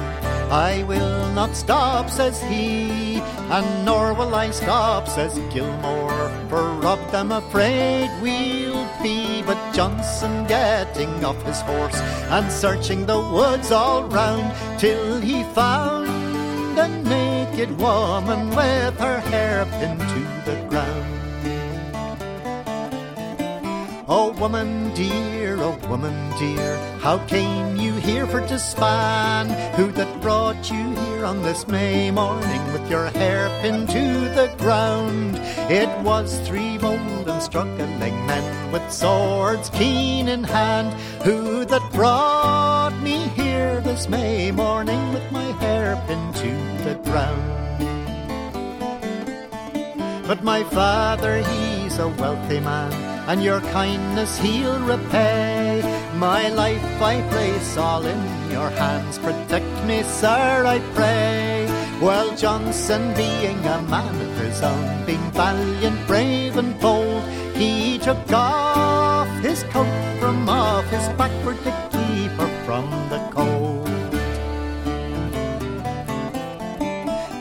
I 0.51 0.83
will 0.83 1.31
not 1.33 1.55
stop, 1.55 2.09
says 2.09 2.41
he. 2.43 3.21
And 3.51 3.85
nor 3.85 4.13
will 4.13 4.33
I 4.33 4.51
stop, 4.51 5.07
says 5.07 5.37
Gilmore. 5.53 6.31
For 6.49 6.65
of 6.85 6.99
them 7.11 7.31
afraid 7.31 8.09
we'll 8.21 8.87
be. 9.03 9.43
But 9.43 9.73
Johnson 9.73 10.45
getting 10.47 11.23
off 11.23 11.41
his 11.43 11.61
horse 11.61 11.99
and 12.29 12.51
searching 12.51 13.05
the 13.05 13.19
woods 13.19 13.71
all 13.71 14.03
round 14.05 14.53
till 14.79 15.21
he 15.21 15.43
found 15.53 16.09
a 16.77 16.87
naked 17.03 17.77
woman 17.77 18.49
with 18.49 18.99
her 18.99 19.19
hair 19.19 19.65
pinned 19.65 19.99
to 19.99 20.51
the 20.51 20.65
ground. 20.69 20.98
Oh, 24.11 24.31
woman 24.39 24.91
dear, 24.95 25.55
oh, 25.59 25.77
woman 25.87 26.35
dear, 26.39 26.77
how 26.97 27.19
came 27.27 27.75
you 27.75 27.93
here 27.93 28.25
for 28.25 28.41
to 28.41 28.57
span? 28.57 29.49
Who 29.75 29.91
that 29.91 30.19
brought 30.19 30.71
you 30.71 30.95
here 30.95 31.25
on 31.25 31.43
this 31.43 31.67
May 31.67 32.09
morning 32.09 32.73
with 32.73 32.89
your 32.89 33.05
hair 33.05 33.49
pinned 33.61 33.87
to 33.89 34.29
the 34.33 34.51
ground? 34.57 35.37
It 35.69 35.95
was 35.99 36.39
three 36.39 36.79
bold 36.79 37.29
and 37.29 37.39
struggling 37.39 38.25
men 38.25 38.71
with 38.71 38.91
swords 38.91 39.69
keen 39.69 40.27
in 40.27 40.43
hand, 40.43 40.91
who 41.21 41.63
that 41.65 41.93
brought 41.93 42.99
me 43.03 43.27
here 43.35 43.79
this 43.81 44.09
May 44.09 44.49
morning 44.49 45.13
with 45.13 45.31
my 45.31 45.51
hair 45.61 46.03
pinned 46.07 46.35
to 46.37 46.49
the 46.83 46.95
ground. 47.03 47.59
But 50.25 50.43
my 50.43 50.63
father, 50.63 51.43
he's 51.43 51.99
a 51.99 52.07
wealthy 52.07 52.59
man, 52.59 53.08
and 53.29 53.43
your 53.43 53.61
kindness 53.61 54.39
he'll 54.39 54.79
repay. 54.79 55.83
My 56.15 56.49
life 56.49 56.99
I 56.99 57.21
place 57.29 57.77
all 57.77 58.03
in 58.03 58.21
your 58.51 58.71
hands. 58.71 59.19
Protect 59.19 59.71
me, 59.85 60.01
sir, 60.01 60.65
I 60.65 60.79
pray. 60.95 61.67
Well, 62.01 62.35
Johnson, 62.35 63.13
being 63.13 63.59
a 63.75 63.83
man 63.83 64.15
of 64.19 64.35
his 64.41 64.63
own, 64.63 65.05
being 65.05 65.29
valiant, 65.31 66.07
brave, 66.07 66.57
and 66.57 66.73
bold, 66.79 67.23
he 67.53 67.99
took 67.99 68.31
off 68.33 69.29
his 69.43 69.61
coat 69.65 70.19
from 70.19 70.49
off 70.49 70.85
his 70.89 71.07
back 71.09 71.31
to 71.45 71.71
keep 71.93 72.31
her 72.41 72.51
from 72.65 72.89
the 73.13 73.21
cold. 73.29 73.87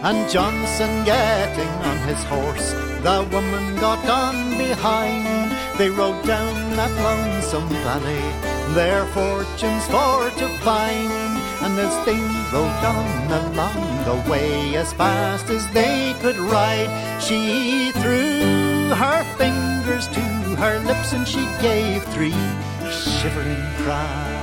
And 0.05 0.31
Johnson 0.31 0.93
getting 1.07 1.73
on 1.91 1.99
his 2.09 2.23
horse, 2.25 2.73
the 3.07 3.27
woman 3.33 3.77
got 3.77 4.05
on 4.07 4.59
behind. 4.59 5.48
They 5.79 5.91
rode 5.91 6.27
down 6.27 6.75
that 6.75 6.91
lonesome 7.05 7.69
valley, 7.69 8.75
their 8.75 9.07
fortunes 9.15 9.87
for 9.87 10.29
to 10.29 10.49
find. 10.59 11.13
And 11.63 11.79
as 11.79 11.95
they 12.05 12.19
rode 12.53 12.83
on 12.83 13.31
along 13.31 14.05
the 14.05 14.29
way 14.29 14.75
as 14.75 14.93
fast 14.93 15.49
as 15.51 15.69
they 15.69 16.17
could 16.21 16.37
ride, 16.37 16.91
she 17.23 17.93
threw 17.93 18.91
her 18.91 19.23
fingers 19.37 20.09
to 20.09 20.21
her 20.57 20.81
lips 20.81 21.13
and 21.13 21.29
she 21.29 21.47
gave 21.63 22.03
three 22.07 22.35
shivering 22.91 23.63
cries. 23.85 24.38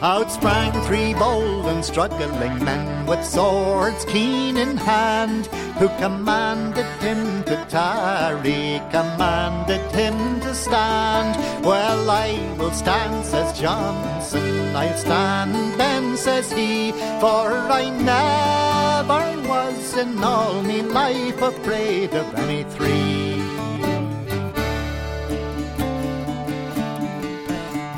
Out 0.00 0.30
sprang 0.30 0.70
three 0.84 1.12
bold 1.12 1.66
and 1.66 1.84
struggling 1.84 2.64
men 2.64 3.04
with 3.04 3.24
swords 3.24 4.04
keen 4.04 4.56
in 4.56 4.76
hand, 4.76 5.46
who 5.78 5.88
commanded 5.98 6.86
him 7.02 7.42
to 7.44 7.56
tarry, 7.68 8.80
commanded 8.92 9.80
him 9.90 10.40
to 10.42 10.54
stand. 10.54 11.34
Well, 11.64 12.08
I 12.08 12.38
will 12.58 12.70
stand, 12.70 13.24
says 13.24 13.58
Johnson, 13.58 14.76
I'll 14.76 14.96
stand 14.96 15.80
then, 15.80 16.16
says 16.16 16.52
he, 16.52 16.92
for 17.18 17.50
I 17.68 17.90
never 17.90 19.48
was 19.48 19.96
in 19.96 20.22
all 20.22 20.62
me 20.62 20.82
life 20.82 21.42
afraid 21.42 22.14
of 22.14 22.34
any 22.36 22.62
three. 22.62 23.37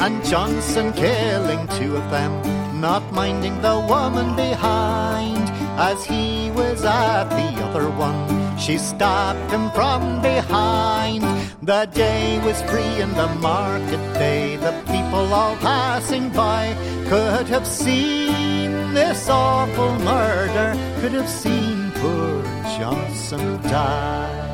And 0.00 0.24
Johnson 0.24 0.92
killing 0.94 1.66
two 1.78 1.94
of 1.94 2.10
them, 2.10 2.32
not 2.80 3.12
minding 3.12 3.60
the 3.60 3.78
woman 3.86 4.34
behind. 4.34 5.44
As 5.78 6.04
he 6.04 6.50
was 6.52 6.84
at 6.84 7.28
the 7.28 7.62
other 7.64 7.90
one, 7.90 8.58
she 8.58 8.78
stabbed 8.78 9.50
him 9.52 9.70
from 9.72 10.22
behind. 10.22 11.22
The 11.62 11.86
day 11.92 12.40
was 12.44 12.62
free 12.62 13.02
and 13.04 13.14
the 13.14 13.28
market 13.36 14.02
day, 14.14 14.56
the 14.56 14.72
people 14.86 15.34
all 15.34 15.56
passing 15.56 16.30
by 16.30 16.74
could 17.08 17.46
have 17.48 17.66
seen 17.66 18.94
this 18.94 19.28
awful 19.28 19.92
murder, 19.98 20.72
could 21.00 21.12
have 21.12 21.28
seen 21.28 21.90
poor 21.96 22.42
Johnson 22.78 23.60
die. 23.62 24.49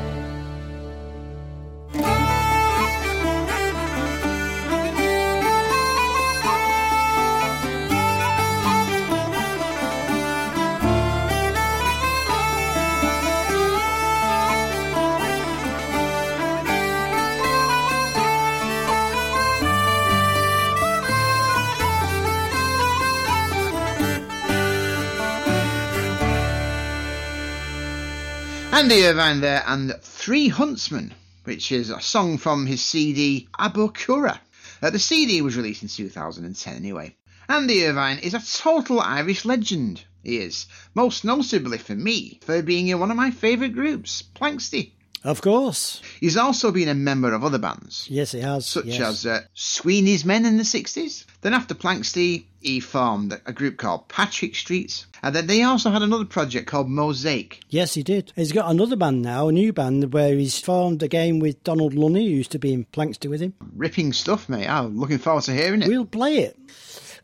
Andy 28.77 29.07
Irvine 29.07 29.41
there 29.41 29.63
and 29.65 29.91
Three 30.03 30.49
Huntsmen, 30.49 31.11
which 31.45 31.71
is 31.71 31.89
a 31.89 31.99
song 31.99 32.37
from 32.37 32.67
his 32.67 32.79
CD 32.79 33.47
Abocurragh. 33.59 34.37
Uh, 34.83 34.91
the 34.91 34.99
CD 34.99 35.41
was 35.41 35.57
released 35.57 35.81
in 35.81 35.89
2010 35.89 36.75
anyway. 36.75 37.15
Andy 37.49 37.87
Irvine 37.87 38.19
is 38.19 38.35
a 38.35 38.61
total 38.61 38.99
Irish 38.99 39.45
legend, 39.45 40.03
he 40.21 40.37
is. 40.37 40.67
Most 40.93 41.25
notably 41.25 41.79
for 41.79 41.95
me, 41.95 42.39
for 42.43 42.61
being 42.61 42.87
in 42.87 42.99
one 42.99 43.09
of 43.09 43.17
my 43.17 43.31
favourite 43.31 43.73
groups, 43.73 44.21
Planxty. 44.35 44.91
Of 45.23 45.41
course. 45.41 45.99
He's 46.19 46.37
also 46.37 46.71
been 46.71 46.87
a 46.87 46.93
member 46.93 47.33
of 47.33 47.43
other 47.43 47.57
bands, 47.57 48.05
Yes, 48.11 48.33
he 48.33 48.41
has. 48.41 48.67
such 48.67 48.85
yes. 48.85 49.01
as 49.01 49.25
uh, 49.25 49.41
Sweeney's 49.55 50.23
Men 50.23 50.45
in 50.45 50.57
the 50.57 50.63
60s. 50.63 51.25
Then 51.41 51.55
after 51.55 51.73
Planxty, 51.73 52.45
he 52.61 52.79
formed 52.79 53.39
a 53.45 53.53
group 53.53 53.77
called 53.77 54.07
Patrick 54.07 54.55
Streets. 54.55 55.07
And 55.23 55.35
then 55.35 55.47
they 55.47 55.63
also 55.63 55.89
had 55.89 56.01
another 56.01 56.25
project 56.25 56.67
called 56.67 56.89
Mosaic. 56.89 57.61
Yes, 57.69 57.93
he 57.93 58.03
did. 58.03 58.33
He's 58.35 58.51
got 58.51 58.69
another 58.69 58.95
band 58.95 59.21
now, 59.21 59.47
a 59.47 59.51
new 59.51 59.73
band, 59.73 60.13
where 60.13 60.35
he's 60.35 60.59
formed 60.59 61.01
again 61.03 61.39
with 61.39 61.63
Donal 61.63 61.89
Lunny, 61.89 62.27
who 62.27 62.35
used 62.35 62.51
to 62.51 62.59
be 62.59 62.73
in 62.73 62.85
Planxty 62.85 63.29
with 63.29 63.41
him. 63.41 63.53
Ripping 63.75 64.13
stuff, 64.13 64.49
mate. 64.49 64.67
I'm 64.67 64.99
looking 64.99 65.17
forward 65.17 65.43
to 65.45 65.53
hearing 65.53 65.81
it. 65.81 65.87
We'll 65.87 66.05
play 66.05 66.37
it. 66.39 66.57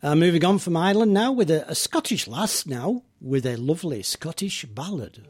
Uh, 0.02 0.14
moving 0.14 0.44
on 0.44 0.58
from 0.58 0.76
Ireland 0.76 1.14
now 1.14 1.32
with 1.32 1.50
a, 1.50 1.70
a 1.70 1.74
Scottish 1.74 2.28
lass 2.28 2.66
now 2.66 3.02
with 3.20 3.46
a 3.46 3.56
lovely 3.56 4.02
Scottish 4.02 4.64
ballad. 4.66 5.26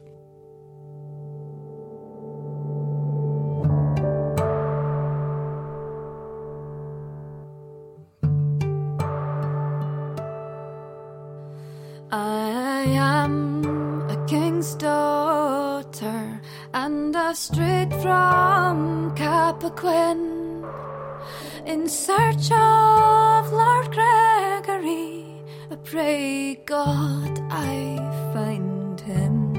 I 12.11 12.85
am 12.87 13.63
a 14.09 14.25
king's 14.27 14.75
daughter, 14.75 16.41
and 16.73 17.15
I've 17.15 17.35
strayed 17.35 17.93
from 17.95 19.15
Cappoquin 19.15 20.63
in 21.65 21.89
search 21.89 22.51
of 22.51 23.51
Lord 23.51 23.91
Gregory. 23.91 25.41
I 25.71 25.75
pray 25.83 26.55
God 26.65 27.39
I 27.49 27.97
find 28.33 29.01
him. 29.01 29.53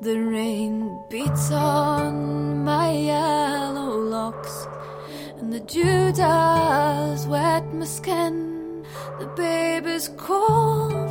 The 0.00 0.18
rain 0.18 0.98
beats 1.08 1.52
on 1.52 2.64
my 2.64 2.90
yellow 2.90 3.96
locks 3.98 4.66
and 5.38 5.52
the 5.52 5.60
dew 5.60 6.12
does 6.12 7.26
wet 7.26 7.72
my 7.74 7.84
skin. 7.84 8.84
The 9.18 9.26
baby's 9.36 10.08
cold 10.16 11.03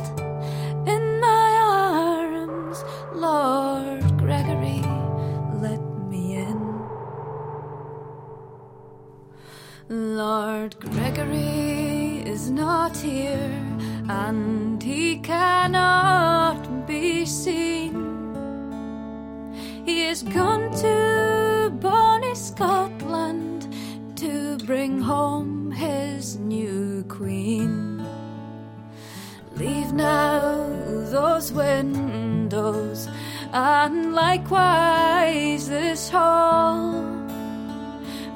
and 33.84 34.14
likewise 34.14 35.68
this 35.68 36.08
hall, 36.08 37.04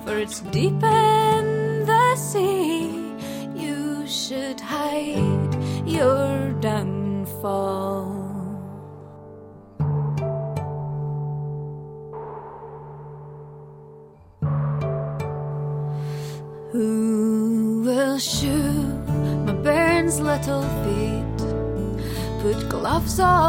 for 0.04 0.18
it's 0.18 0.40
deep 0.56 0.82
in 0.82 1.87
the 1.87 2.16
sea. 2.16 2.92
You 3.56 4.06
should 4.06 4.61
hide 4.61 5.54
your 5.87 6.52
downfall. 6.61 8.12
Who 16.72 17.82
will 17.87 18.18
shoe 18.18 18.84
my 19.46 19.52
bairn's 19.52 20.20
little 20.20 20.64
feet? 20.84 21.38
Put 22.42 22.68
gloves 22.68 23.18
on 23.18 23.47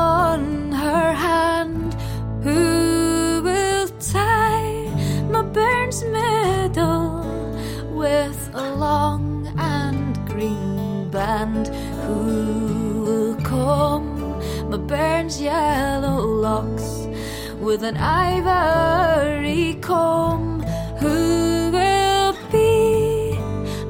with 17.80 17.96
an 17.96 17.98
ivory 17.98 19.76
comb? 19.76 20.62
Who 21.00 21.72
will 21.72 22.34
be 22.52 23.38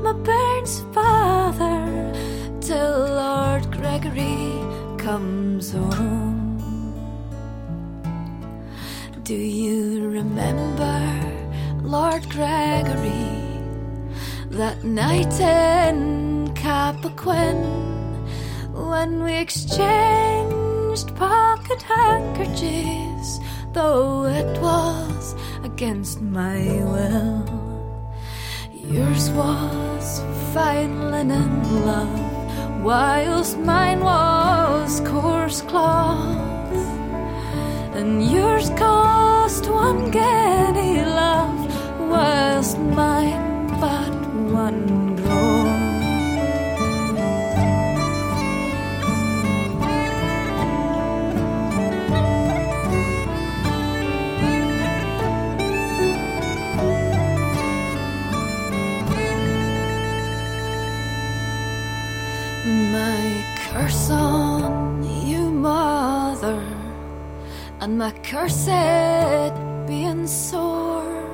my 0.03 0.13
bairn's 0.13 0.81
father 0.93 2.13
till 2.61 2.99
Lord 2.99 3.71
Gregory 3.71 4.53
comes 4.97 5.71
home? 5.71 6.59
Do 9.23 9.33
you 9.33 10.07
remember 10.07 10.97
Lord 11.81 12.29
Gregory 12.29 13.25
that 14.51 14.83
night 14.83 15.39
in 15.39 16.51
Cappoquin 16.53 17.57
when 18.71 19.23
we 19.23 19.33
exchanged 19.33 21.15
pocket 21.15 21.81
handkerchiefs, 21.81 23.08
though 23.79 24.25
it 24.25 24.51
was 24.59 25.35
against 25.63 26.21
my 26.21 26.59
will? 26.91 27.39
Yours 28.93 29.29
was 29.41 30.05
fine 30.53 30.95
linen, 31.11 31.51
love, 31.85 32.19
whilst 32.83 33.57
mine 33.59 34.01
was 34.01 34.99
coarse 35.11 35.61
cloth. 35.61 36.75
And 37.99 38.11
yours 38.33 38.69
cost 38.71 39.63
one 39.69 40.11
guinea, 40.11 41.05
love, 41.23 41.59
whilst 42.11 42.77
mine 42.99 43.48
and 67.89 67.97
my 67.97 68.11
curse 68.21 68.67
at 68.67 69.53
being 69.87 70.27
sore. 70.27 71.25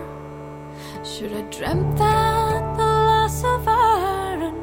Should 1.03 1.33
I 1.33 1.41
dreamt 1.55 1.97
that 1.97 2.77
the 2.79 2.91
loss 3.09 3.39
of 3.43 3.65
Aughrim 3.65 4.59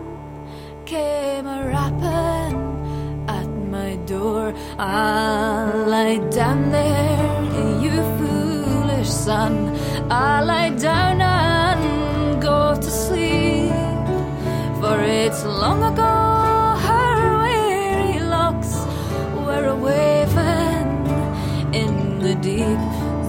came 0.86 1.46
a 1.46 1.60
rapping 1.74 2.56
at 3.28 3.50
my 3.76 3.96
door? 4.06 4.54
I'll 4.78 5.86
lie 5.94 6.20
down 6.40 6.70
there, 6.70 7.32
you 7.84 7.94
foolish 8.18 9.10
son. 9.10 9.54
I'll 10.10 10.46
lie 10.46 10.70
down 10.70 11.20
and 11.20 12.40
go 12.40 12.74
to 12.74 12.90
sleep. 13.04 14.06
For 14.80 14.98
it's 15.20 15.44
long 15.44 15.82
ago 15.92 16.21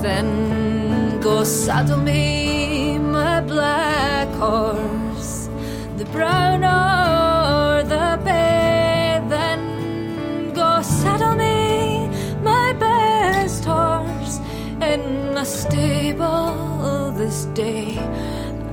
Then 0.03 1.21
go 1.21 1.45
saddle 1.45 1.97
me 1.97 2.97
my 2.99 3.39
black 3.39 4.27
horse, 4.35 5.47
the 5.95 6.03
brown 6.11 6.65
or 6.65 7.83
the 7.83 8.19
bay. 8.21 9.23
Then 9.29 10.51
go 10.53 10.81
saddle 10.81 11.35
me 11.35 12.09
my 12.43 12.73
best 12.73 13.63
horse 13.63 14.41
in 14.81 15.37
a 15.37 15.45
stable 15.45 17.13
this 17.15 17.45
day, 17.55 17.97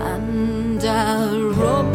and 0.01 0.83
I'll 0.85 1.51
roam 1.61 1.93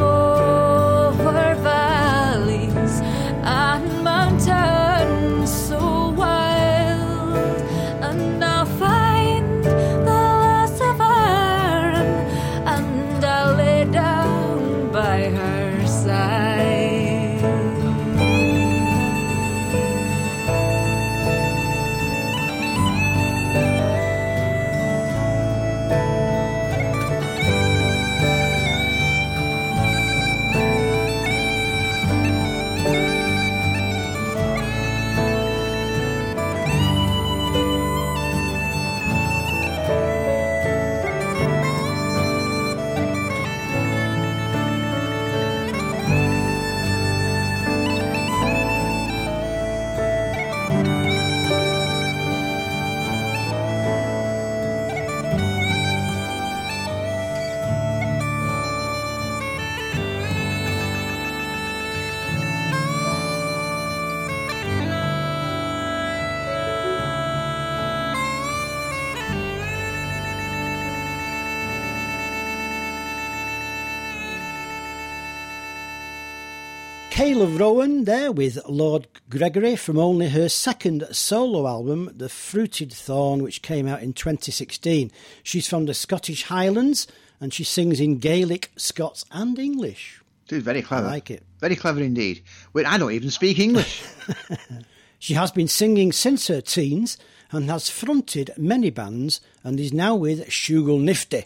Kaela 77.25 77.59
Rowan 77.59 78.03
there 78.03 78.31
with 78.31 78.63
Lord 78.67 79.07
Gregory 79.31 79.75
from 79.75 79.97
only 79.97 80.29
her 80.29 80.47
second 80.47 81.07
solo 81.11 81.65
album, 81.65 82.11
The 82.15 82.29
Fruited 82.29 82.93
Thorn, 82.93 83.41
which 83.41 83.63
came 83.63 83.87
out 83.87 84.03
in 84.03 84.13
2016. 84.13 85.11
She's 85.41 85.67
from 85.67 85.87
the 85.87 85.95
Scottish 85.95 86.43
Highlands 86.43 87.07
and 87.41 87.51
she 87.51 87.63
sings 87.63 87.99
in 87.99 88.19
Gaelic, 88.19 88.69
Scots, 88.77 89.25
and 89.31 89.57
English. 89.57 90.21
She's 90.47 90.61
very 90.61 90.83
clever. 90.83 91.07
I 91.07 91.13
like 91.13 91.31
it. 91.31 91.41
Very 91.59 91.75
clever 91.75 91.99
indeed. 91.99 92.43
Wait, 92.73 92.85
I 92.85 92.99
don't 92.99 93.11
even 93.11 93.31
speak 93.31 93.57
English. 93.57 94.03
She 95.17 95.33
has 95.33 95.49
been 95.49 95.67
singing 95.67 96.11
since 96.11 96.49
her 96.49 96.61
teens 96.61 97.17
and 97.51 97.71
has 97.71 97.89
fronted 97.89 98.51
many 98.55 98.91
bands 98.91 99.41
and 99.63 99.79
is 99.79 99.91
now 99.91 100.13
with 100.13 100.47
Shooglenifty. 100.49 101.45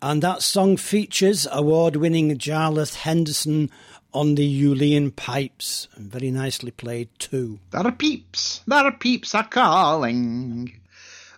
And 0.00 0.22
that 0.22 0.42
song 0.42 0.76
features 0.76 1.48
award 1.50 1.96
winning 1.96 2.38
Jarlath 2.38 2.94
Henderson 2.94 3.72
on 4.12 4.34
the 4.34 4.62
uilleann 4.62 5.14
pipes. 5.14 5.88
And 5.94 6.10
very 6.10 6.30
nicely 6.30 6.70
played 6.70 7.08
too. 7.18 7.58
there 7.70 7.86
are 7.86 7.92
peeps. 7.92 8.60
There 8.66 8.78
are 8.78 8.92
peeps 8.92 9.34
are 9.34 9.44
calling. 9.44 10.80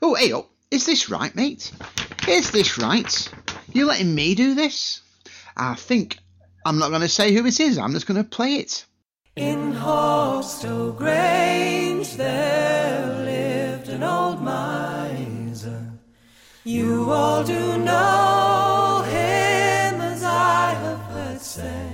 Oh, 0.02 0.14
hey 0.14 0.32
up. 0.32 0.50
Is 0.70 0.86
this 0.86 1.08
right, 1.08 1.34
mate? 1.34 1.72
Is 2.28 2.52
this 2.52 2.78
right? 2.78 3.28
You 3.72 3.86
letting 3.86 4.14
me 4.14 4.34
do 4.34 4.54
this? 4.54 5.00
I 5.56 5.74
think 5.74 6.18
I'm 6.64 6.78
not 6.78 6.90
going 6.90 7.00
to 7.02 7.08
say 7.08 7.32
who 7.32 7.44
it 7.44 7.58
is. 7.58 7.76
I'm 7.76 7.92
just 7.92 8.06
going 8.06 8.22
to 8.22 8.28
play 8.28 8.54
it. 8.56 8.86
In 9.36 9.72
Horkstow 9.72 10.96
Grange 10.96 12.14
there 12.14 13.06
lived 13.24 13.88
an 13.88 14.02
old 14.02 14.42
miser. 14.42 15.92
You 16.64 17.10
all 17.10 17.42
do 17.42 17.78
know 17.78 19.04
him 19.06 20.00
as 20.00 20.22
I 20.22 20.74
have 20.74 21.00
heard 21.00 21.40
say. 21.40 21.89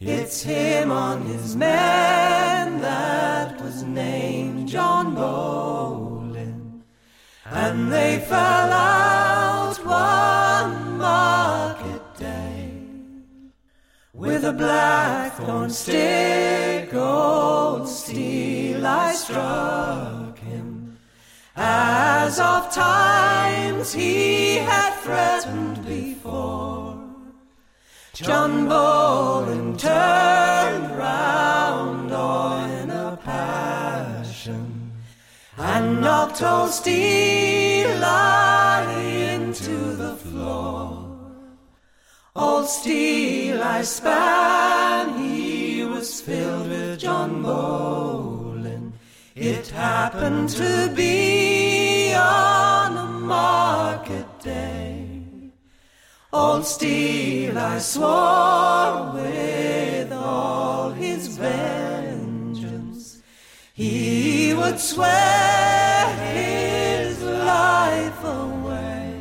It's 0.00 0.42
him 0.42 0.92
on 0.92 1.22
his 1.22 1.56
man 1.56 2.80
that 2.80 3.60
was 3.60 3.82
named 3.82 4.68
John 4.68 5.12
Bowlin. 5.12 6.84
And 7.44 7.90
they 7.90 8.20
fell 8.20 8.72
out 8.72 9.74
one 9.84 10.98
market 10.98 12.16
day. 12.16 12.70
With 14.12 14.44
a 14.44 14.52
blackthorn 14.52 15.70
stick, 15.70 16.94
old 16.94 17.88
steel, 17.88 18.86
I 18.86 19.12
struck 19.14 20.38
him. 20.38 20.96
As 21.56 22.38
of 22.38 22.72
times 22.72 23.92
he 23.92 24.58
had 24.58 24.94
threatened 25.00 25.84
before. 25.84 26.87
John 28.20 28.68
Bowlin 28.68 29.76
turned 29.76 30.98
round 30.98 32.10
all 32.10 32.64
in 32.64 32.90
a 32.90 33.16
passion 33.24 34.90
and 35.56 36.00
knocked 36.00 36.42
old 36.42 36.70
Steel 36.70 38.02
into 39.46 39.94
the 39.94 40.16
floor. 40.16 41.06
Old 42.34 42.66
Steel 42.66 43.62
I 43.62 43.82
span, 43.82 45.16
he 45.22 45.84
was 45.84 46.20
filled 46.20 46.68
with 46.68 46.98
John 46.98 47.40
Bowlin. 47.40 48.94
It 49.36 49.68
happened 49.68 50.48
to 50.50 50.92
be 50.92 52.14
Old 56.30 56.64
Steeleye 56.64 57.80
swore 57.80 59.14
with 59.14 60.12
all 60.12 60.90
his 60.90 61.26
vengeance. 61.38 63.22
He 63.72 64.52
would 64.52 64.78
swear 64.78 66.06
his 66.34 67.22
life 67.22 68.24
away. 68.24 69.14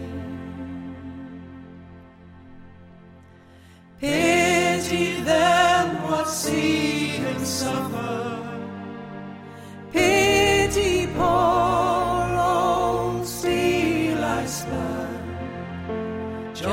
Pity 4.01 5.21
them 5.21 6.03
what 6.09 6.27
see 6.27 7.07
him 7.07 7.45
suffer. 7.45 8.37
Pity 9.93 11.07
poor 11.15 11.56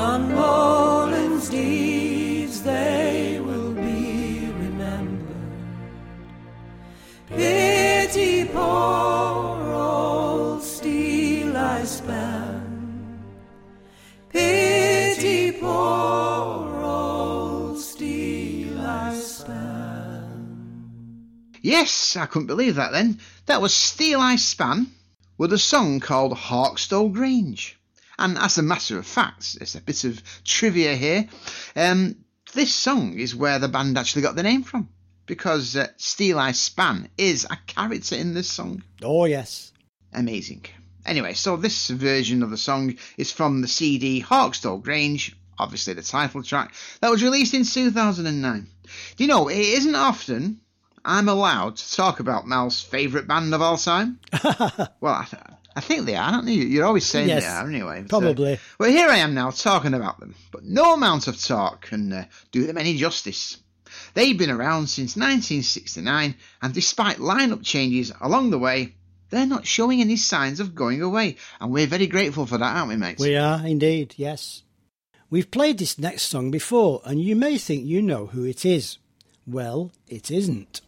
John 0.05 0.35
Bowlin's 0.35 1.49
deeds 1.49 2.63
they 2.63 3.41
will 3.43 3.73
be 3.73 4.51
remembered. 4.51 5.25
Pity 7.29 8.45
poor 8.45 9.73
old 9.73 10.63
Steel 10.63 11.57
I 11.57 11.85
span. 11.85 13.25
Pity 14.29 15.53
poor 15.53 16.83
old 16.85 17.79
Steel 17.81 18.79
I 18.83 19.15
span. 19.15 20.37
Yes, 21.63 22.15
I 22.15 22.27
couldn't 22.27 22.49
believe 22.49 22.75
that 22.75 22.93
then. 22.93 23.21
That 23.47 23.63
was 23.63 23.73
Steeleye 23.73 24.39
Span 24.39 24.89
with 25.39 25.55
a 25.55 25.59
song 25.59 25.99
called 26.01 26.37
Horkstow 26.37 27.11
Grange. 27.11 27.79
And 28.19 28.39
as 28.39 28.59
a 28.59 28.63
matter 28.63 28.99
of 28.99 29.07
fact, 29.07 29.59
there's 29.59 29.75
a 29.75 29.81
bit 29.81 30.05
of 30.05 30.23
trivia 30.45 30.95
here. 30.95 31.29
Um, 31.75 32.17
this 32.53 32.75
song 32.75 33.19
is 33.19 33.35
where 33.35 33.59
the 33.59 33.69
band 33.69 33.99
actually 33.99 34.23
got 34.23 34.37
the 34.37 34.43
name 34.43 34.63
from. 34.63 34.89
Because 35.27 35.75
uh, 35.75 35.89
Steeleye 35.99 36.55
Span 36.55 37.09
is 37.17 37.47
a 37.49 37.59
character 37.67 38.15
in 38.15 38.35
this 38.35 38.51
song. 38.51 38.83
Oh, 39.03 39.25
yes. 39.25 39.73
Amazing. 40.13 40.67
Anyway, 41.07 41.35
so 41.35 41.57
this 41.57 41.89
version 41.89 42.43
of 42.43 42.51
the 42.51 42.57
song 42.57 42.97
is 43.17 43.33
from 43.33 43.61
the 43.61 43.69
CD 43.69 44.23
Horkstow 44.23 44.83
Grange, 44.83 45.35
obviously 45.59 45.95
the 45.95 46.03
title 46.03 46.43
track, 46.43 46.75
that 47.01 47.11
was 47.11 47.23
released 47.23 47.55
in 47.55 47.65
2009. 47.65 48.67
Do 49.17 49.25
you 49.25 49.29
know, 49.29 49.49
it 49.49 49.59
isn't 49.59 49.95
often 49.95 50.61
I'm 51.05 51.29
allowed 51.29 51.77
to 51.77 51.93
talk 51.93 52.21
about 52.21 52.47
Mal's 52.47 52.81
favourite 52.81 53.27
band 53.27 53.53
of 53.55 53.61
all 53.61 53.77
time. 53.77 54.21
well, 55.01 55.13
I, 55.13 55.27
I 55.77 55.81
think 55.81 56.07
they 56.07 56.15
are, 56.15 56.33
aren't 56.35 56.47
they? 56.47 56.53
You're 56.53 56.85
always 56.85 57.07
saying 57.07 57.29
Yes, 57.29 57.43
they 57.43 57.49
are, 57.49 57.69
anyway. 57.69 58.05
Probably. 58.09 58.59
well, 58.79 58.91
here 58.91 59.09
I 59.09 59.17
am 59.19 59.35
now 59.35 59.51
talking 59.51 59.95
about 59.95 60.21
them, 60.21 60.35
but 60.53 60.65
no 60.65 60.95
amount 60.95 61.27
of 61.27 61.41
talk 61.41 61.87
can 61.87 62.13
uh, 62.13 62.25
do 62.53 62.67
them 62.67 62.79
any 62.79 62.97
justice. 62.97 63.59
They've 64.15 64.39
been 64.39 64.51
around 64.51 64.89
since 64.89 65.17
1969, 65.17 66.37
and 66.63 66.75
despite 66.75 67.19
lineup 67.19 67.65
changes 67.65 68.13
along 68.21 68.51
the 68.51 68.59
way, 68.59 68.95
they're 69.31 69.47
not 69.47 69.67
showing 69.67 70.01
any 70.01 70.17
signs 70.17 70.61
of 70.61 70.75
going 70.75 71.03
away, 71.03 71.37
and 71.61 71.73
we're 71.73 71.87
very 71.87 72.07
grateful 72.07 72.47
for 72.47 72.59
that, 72.59 72.77
aren't 72.77 72.89
we, 72.89 72.97
mates? 72.97 73.21
We 73.21 73.37
are 73.37 73.67
indeed, 73.67 74.15
yes. 74.17 74.63
We've 75.31 75.51
played 75.51 75.79
this 75.79 75.99
next 75.99 76.25
song 76.25 76.53
before, 76.53 77.01
and 77.05 77.21
you 77.21 77.35
may 77.35 77.59
think 77.59 77.85
you 77.85 78.01
know 78.01 78.27
who 78.27 78.45
it 78.45 78.65
is. 78.65 78.99
Well, 79.47 79.91
it 80.07 80.31
isn't. 80.31 80.81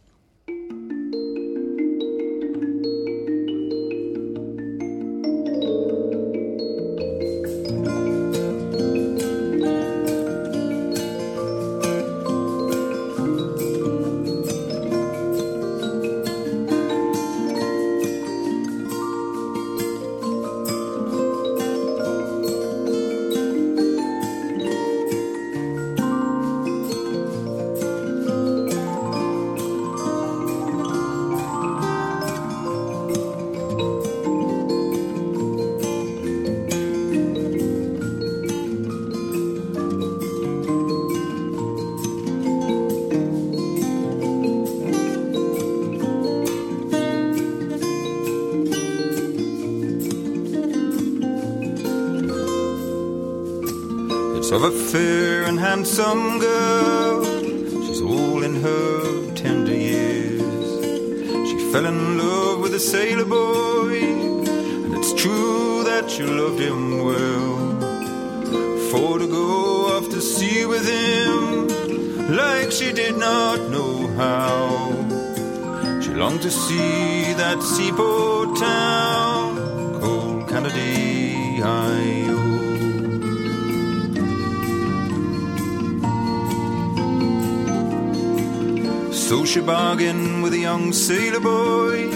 So 89.27 89.43
she 89.43 89.59
bargains 89.59 90.43
with 90.43 90.53
a 90.53 90.59
young 90.59 90.93
sailor 90.93 91.39
boy, 91.39 92.09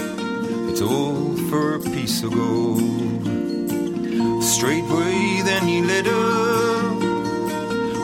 it's 0.70 0.80
all 0.80 1.36
for 1.50 1.74
a 1.74 1.80
piece 1.80 2.22
of 2.22 2.32
gold. 2.32 2.80
Straightway, 4.42 5.42
then 5.44 5.66
he 5.66 5.82
led 5.82 6.06
her 6.06 6.72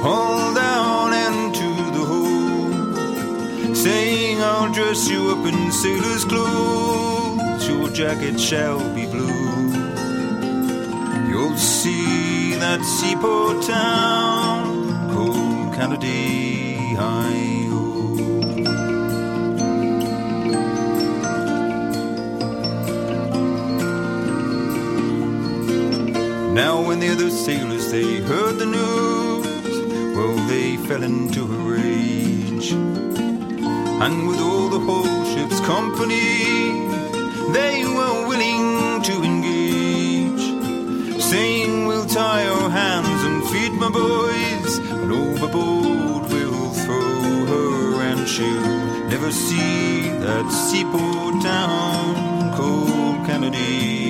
all 0.05 0.55
down 0.55 1.13
into 1.15 1.69
the 1.97 2.05
hole, 2.05 3.75
saying, 3.75 4.43
I'll 4.43 4.73
dress 4.73 5.09
you 5.09 5.31
up 5.31 5.47
in 5.47 5.73
sailor's 5.73 6.25
clothes, 6.25 7.69
your 7.69 7.89
jacket 7.91 8.39
shall 8.39 8.79
be 8.95 9.07
blue. 9.07 9.28
See 11.59 12.55
that 12.55 12.85
seaport 12.85 13.63
town 13.65 15.11
called 15.13 15.75
Kennedy 15.75 16.77
High. 16.95 17.67
Now 26.55 26.81
when 26.87 27.01
the 27.01 27.09
other 27.11 27.29
sailors 27.29 27.91
they 27.91 28.21
heard 28.21 28.59
the 28.59 28.67
news, 28.67 30.17
well 30.17 30.37
they 30.47 30.77
fell 30.87 31.03
into 31.03 31.43
a 31.43 31.59
rage. 31.75 32.71
And 32.71 34.29
with 34.29 34.39
all 34.39 34.69
the 34.69 34.79
whole 34.79 35.25
ship's 35.35 35.59
company, 35.67 36.39
they 37.53 37.85
were 37.85 38.29
willing 38.29 38.78
tie 42.09 42.47
our 42.49 42.71
hands 42.71 43.23
and 43.29 43.45
feed 43.51 43.73
my 43.73 43.91
boys, 43.91 44.79
and 44.79 45.13
overboard 45.13 46.23
we'll 46.33 46.71
throw 46.85 47.47
her, 47.53 48.03
and 48.03 48.29
she'll 48.29 49.09
never 49.09 49.31
see 49.31 50.11
that 50.27 50.51
seaport 50.51 51.43
town 51.43 52.57
called 52.57 53.27
Kennedy. 53.27 54.09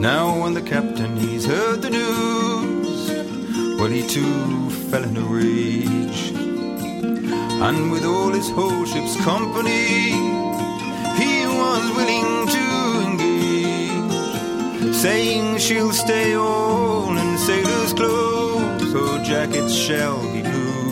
Now 0.00 0.40
when 0.42 0.54
the 0.54 0.62
captain 0.62 1.16
he's 1.16 1.44
heard 1.44 1.82
the 1.82 1.90
news, 1.90 3.10
well 3.78 3.90
he 3.90 4.06
too 4.06 4.67
and 7.60 7.90
with 7.90 8.04
all 8.04 8.30
his 8.30 8.50
whole 8.50 8.84
ship's 8.84 9.16
company, 9.24 10.12
he 11.20 11.46
was 11.46 11.82
willing 11.98 12.46
to 12.56 12.64
engage, 13.08 14.94
saying 14.94 15.58
she'll 15.58 15.92
stay 15.92 16.34
all 16.34 17.16
in 17.16 17.38
sailor's 17.38 17.92
clothes, 17.92 18.92
her 18.92 19.24
jacket 19.24 19.68
shall 19.68 20.22
be 20.32 20.42
blue. 20.42 20.90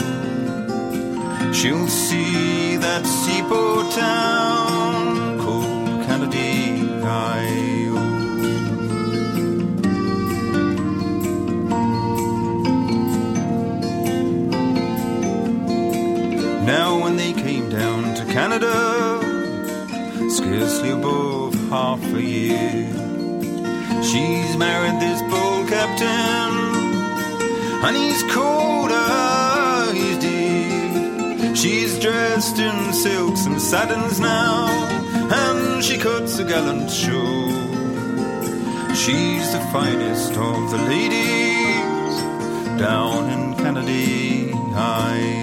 She'll 1.52 1.88
see 1.88 2.76
that 2.76 3.06
seaport 3.06 3.92
town 3.92 4.65
Now 16.66 16.98
when 17.00 17.16
they 17.16 17.32
came 17.32 17.70
down 17.70 18.14
to 18.16 18.24
Canada, 18.24 18.74
scarcely 20.28 20.90
above 20.90 21.54
half 21.70 22.02
a 22.12 22.20
year, 22.20 22.88
she's 24.02 24.56
married 24.56 25.00
this 25.00 25.22
bold 25.30 25.68
captain, 25.68 26.52
and 27.86 27.96
he's 27.96 28.20
colder, 28.34 29.92
he's 29.94 30.18
dear. 30.18 31.54
She's 31.54 32.00
dressed 32.00 32.58
in 32.58 32.92
silks 32.92 33.46
and 33.46 33.62
satins 33.62 34.18
now, 34.18 34.66
and 35.30 35.84
she 35.84 35.96
cuts 35.98 36.40
a 36.40 36.44
gallant 36.44 36.90
show. 36.90 37.46
She's 38.92 39.52
the 39.52 39.60
finest 39.72 40.32
of 40.32 40.70
the 40.72 40.78
ladies 40.78 42.14
down 42.76 43.30
in 43.30 43.54
Kennedy 43.54 44.50
High. 44.50 45.36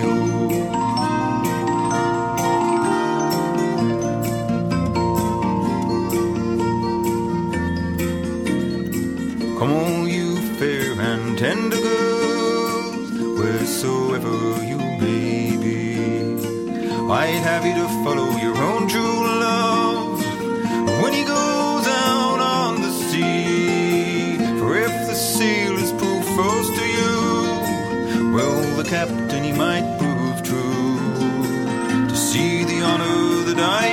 I'd 17.13 17.43
have 17.43 17.63
you 17.63 17.75
to 17.75 17.87
follow 18.03 18.31
your 18.37 18.57
own 18.57 18.87
true 18.87 19.19
love 19.45 20.19
when 21.03 21.13
he 21.13 21.23
goes 21.23 21.87
out 21.87 22.39
on 22.39 22.81
the 22.81 22.89
sea. 22.89 24.37
For 24.57 24.75
if 24.77 24.91
the 25.07 25.13
sailors 25.13 25.91
prove 25.93 26.25
false 26.35 26.69
to 26.69 26.85
you, 26.97 28.33
well, 28.33 28.75
the 28.77 28.83
captain 28.89 29.43
he 29.43 29.51
might 29.51 29.85
prove 29.99 30.41
true. 30.41 30.97
To 32.09 32.15
see 32.15 32.63
the 32.63 32.81
honor 32.81 33.43
that 33.43 33.59
I 33.59 33.92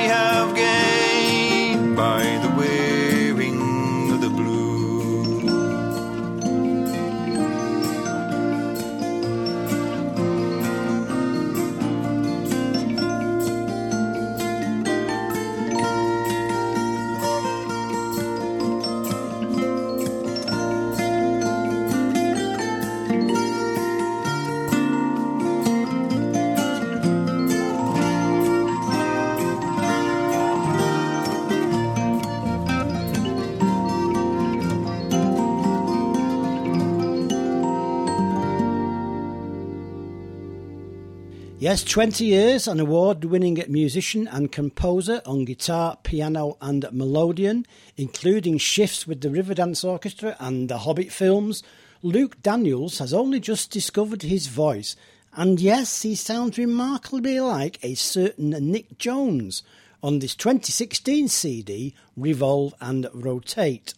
Yes, 41.70 41.84
20 41.84 42.24
years, 42.24 42.66
an 42.66 42.80
award 42.80 43.24
winning 43.24 43.62
musician 43.68 44.26
and 44.26 44.50
composer 44.50 45.22
on 45.24 45.44
guitar, 45.44 45.98
piano, 46.02 46.56
and 46.60 46.82
melodeon, 46.92 47.64
including 47.96 48.58
shifts 48.58 49.06
with 49.06 49.20
the 49.20 49.28
Riverdance 49.28 49.84
Orchestra 49.84 50.34
and 50.40 50.68
the 50.68 50.78
Hobbit 50.78 51.12
films. 51.12 51.62
Luke 52.02 52.42
Daniels 52.42 52.98
has 52.98 53.14
only 53.14 53.38
just 53.38 53.70
discovered 53.70 54.22
his 54.22 54.48
voice, 54.48 54.96
and 55.34 55.60
yes, 55.60 56.02
he 56.02 56.16
sounds 56.16 56.58
remarkably 56.58 57.38
like 57.38 57.78
a 57.84 57.94
certain 57.94 58.50
Nic 58.50 58.98
Jones 58.98 59.62
on 60.02 60.18
this 60.18 60.34
2016 60.34 61.28
CD, 61.28 61.94
Revolve 62.16 62.74
and 62.80 63.06
Rotate. 63.14 63.94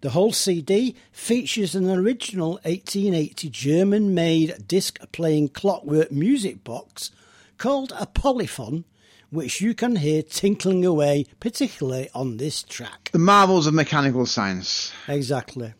The 0.00 0.10
whole 0.10 0.32
CD 0.32 0.94
features 1.10 1.74
an 1.74 1.90
original 1.90 2.52
1880 2.62 3.48
German 3.50 4.14
made 4.14 4.68
disc 4.68 5.00
playing 5.10 5.48
clockwork 5.48 6.12
music 6.12 6.62
box 6.62 7.10
called 7.56 7.92
a 7.98 8.06
polyphon, 8.06 8.84
which 9.30 9.60
you 9.60 9.74
can 9.74 9.96
hear 9.96 10.22
tinkling 10.22 10.84
away, 10.84 11.26
particularly 11.40 12.08
on 12.14 12.36
this 12.36 12.62
track. 12.62 13.10
The 13.12 13.18
marvels 13.18 13.66
of 13.66 13.74
mechanical 13.74 14.24
science. 14.24 14.92
Exactly. 15.08 15.74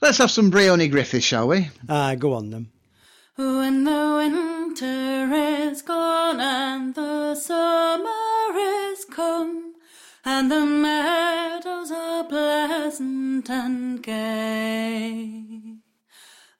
Let's 0.00 0.18
have 0.18 0.32
some 0.32 0.50
Bryony 0.50 0.88
Griffiths, 0.88 1.24
shall 1.24 1.46
we? 1.46 1.70
Ah, 1.88 2.16
go 2.16 2.32
on 2.32 2.50
then. 2.50 2.70
When 3.36 3.84
the 3.84 4.14
winter 4.18 5.32
is 5.32 5.80
gone 5.82 6.40
and 6.40 6.92
the 6.92 7.36
summer 7.36 8.58
is 8.58 9.04
come, 9.04 9.71
and 10.24 10.50
the 10.50 10.64
meadows 10.64 11.90
are 11.90 12.24
pleasant 12.24 13.50
and 13.50 14.02
gay. 14.02 15.42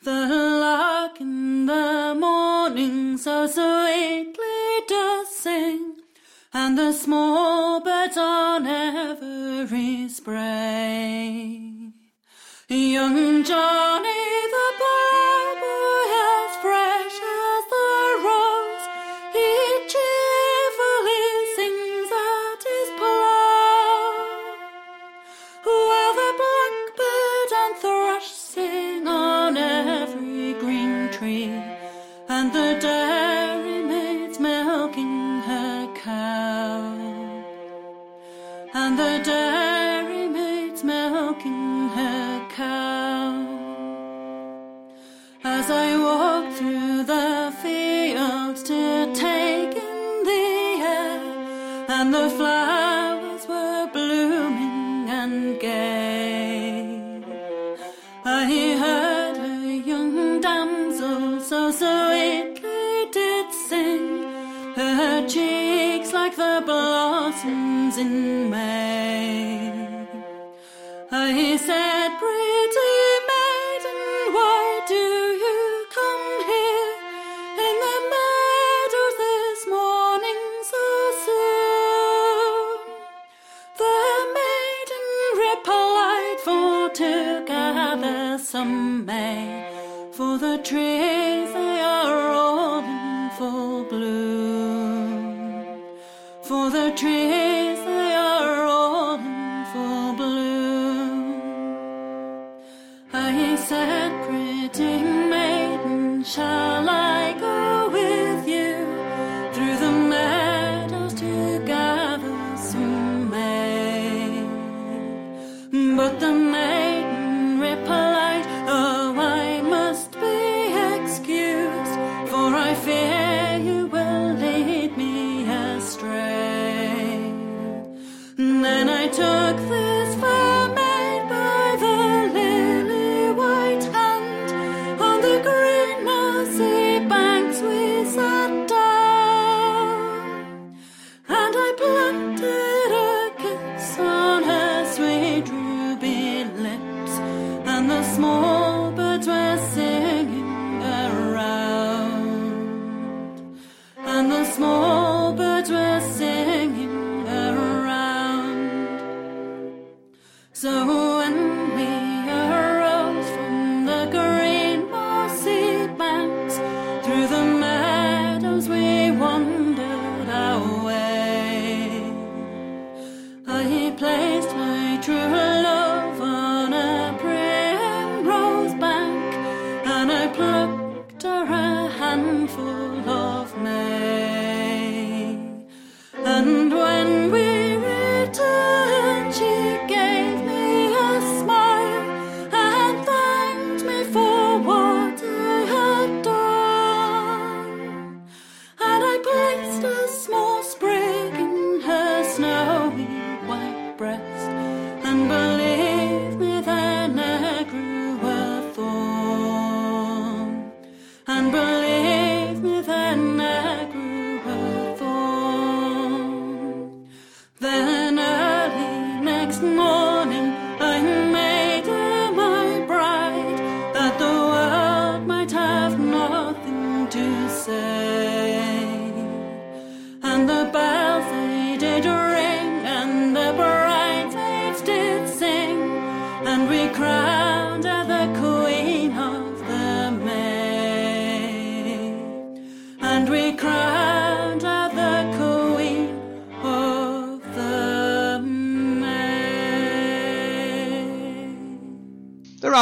The 0.02 0.10
lark 0.10 1.20
in 1.20 1.66
the 1.66 2.16
morning 2.18 3.16
so 3.18 3.46
sweetly 3.46 4.80
does 4.88 5.28
sing, 5.28 5.96
and 6.52 6.76
the 6.76 6.92
small 6.92 7.80
birds 7.80 8.16
on 8.16 8.66
every 8.66 10.08
spray. 10.08 11.72
Young 12.68 13.44
Johnny 13.44 14.22
the 14.54 14.68
barboy, 14.80 15.41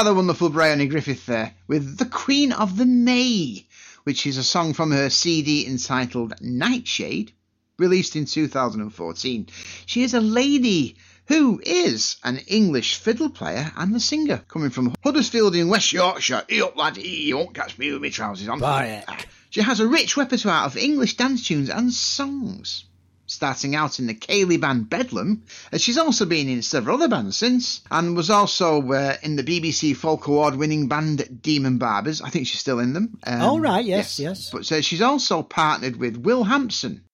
rather 0.01 0.15
wonderful 0.15 0.49
Bryony 0.49 0.87
Griffith 0.87 1.27
there 1.27 1.53
with 1.67 1.99
The 1.99 2.07
Queen 2.07 2.53
of 2.53 2.79
the 2.79 2.87
May, 2.87 3.67
which 4.05 4.27
is 4.27 4.39
a 4.39 4.43
song 4.43 4.73
from 4.73 4.93
her 4.93 5.11
CD 5.11 5.67
entitled 5.67 6.33
Nightshade, 6.41 7.33
released 7.79 8.17
in 8.17 8.25
2014. 8.25 9.49
She 9.85 10.03
is 10.03 10.15
a 10.15 10.21
lady 10.23 10.97
who 11.27 11.61
is 11.63 12.17
an 12.25 12.39
English 12.47 12.95
fiddle 12.95 13.29
player 13.29 13.71
and 13.77 13.95
a 13.95 14.01
singer, 14.01 14.43
coming 14.49 14.71
from 14.71 14.95
Huddersfield 15.05 15.55
in 15.55 15.69
West 15.69 15.93
Yorkshire. 15.93 16.45
He 16.49 16.63
up, 16.63 16.79
lad, 16.79 16.97
he, 16.97 17.29
you 17.29 17.37
won't 17.37 17.53
catch 17.55 17.77
me 17.77 17.93
with 17.93 18.01
my 18.01 18.09
trousers 18.09 18.49
on. 18.49 18.59
Buy 18.59 19.05
it. 19.07 19.27
She 19.51 19.61
has 19.61 19.81
a 19.81 19.87
rich 19.87 20.17
repertoire 20.17 20.65
of 20.65 20.79
English 20.79 21.19
dance 21.19 21.47
tunes 21.47 21.69
and 21.69 21.93
songs 21.93 22.87
starting 23.31 23.77
out 23.77 24.01
in 24.01 24.09
the 24.09 24.15
ceilidh 24.15 24.61
band 24.61 24.91
Bedlam. 24.91 25.45
she's 25.77 25.97
also 25.97 26.27
been 26.27 26.49
in 26.49 26.63
several 26.63 26.97
other 26.97 27.09
bands 27.09 27.37
since, 27.37 27.81
and 27.91 28.17
was 28.17 28.29
also 28.29 28.91
uh, 28.93 29.17
in 29.23 29.37
the 29.37 29.45
BBC 29.45 29.97
Folk 29.97 30.27
Award 30.27 30.57
winning 30.57 30.89
band 30.89 31.41
Demon 31.41 31.79
Barbers. 31.79 32.21
I 32.21 32.29
think 32.29 32.49
she's 32.49 32.61
still 32.61 32.81
in 32.81 32.93
them. 32.93 33.19
Um, 33.25 33.41
All 33.41 33.61
right, 33.61 33.85
yes, 33.85 34.19
yes. 34.19 34.39
yes. 34.39 34.51
But 34.51 34.73
uh, 34.73 34.81
she's 34.81 35.01
also 35.01 35.43
partnered 35.43 35.97
with 35.97 36.17
Will 36.17 36.45
Hampson. 36.45 37.05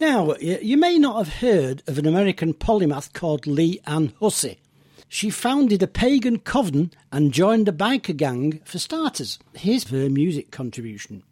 Now, 0.00 0.34
you 0.36 0.76
may 0.76 0.98
not 0.98 1.18
have 1.18 1.34
heard 1.36 1.82
of 1.86 1.98
an 1.98 2.06
American 2.06 2.54
polymath 2.54 3.12
called 3.12 3.46
Lee 3.46 3.80
Ann 3.86 4.12
Hussey. 4.20 4.58
She 5.08 5.30
founded 5.30 5.82
a 5.82 5.86
pagan 5.86 6.40
coven 6.40 6.92
and 7.12 7.32
joined 7.32 7.68
a 7.68 7.72
biker 7.72 8.16
gang 8.16 8.60
for 8.64 8.78
starters. 8.78 9.38
Here's 9.54 9.88
her 9.90 10.08
music 10.08 10.50
contribution. 10.50 11.22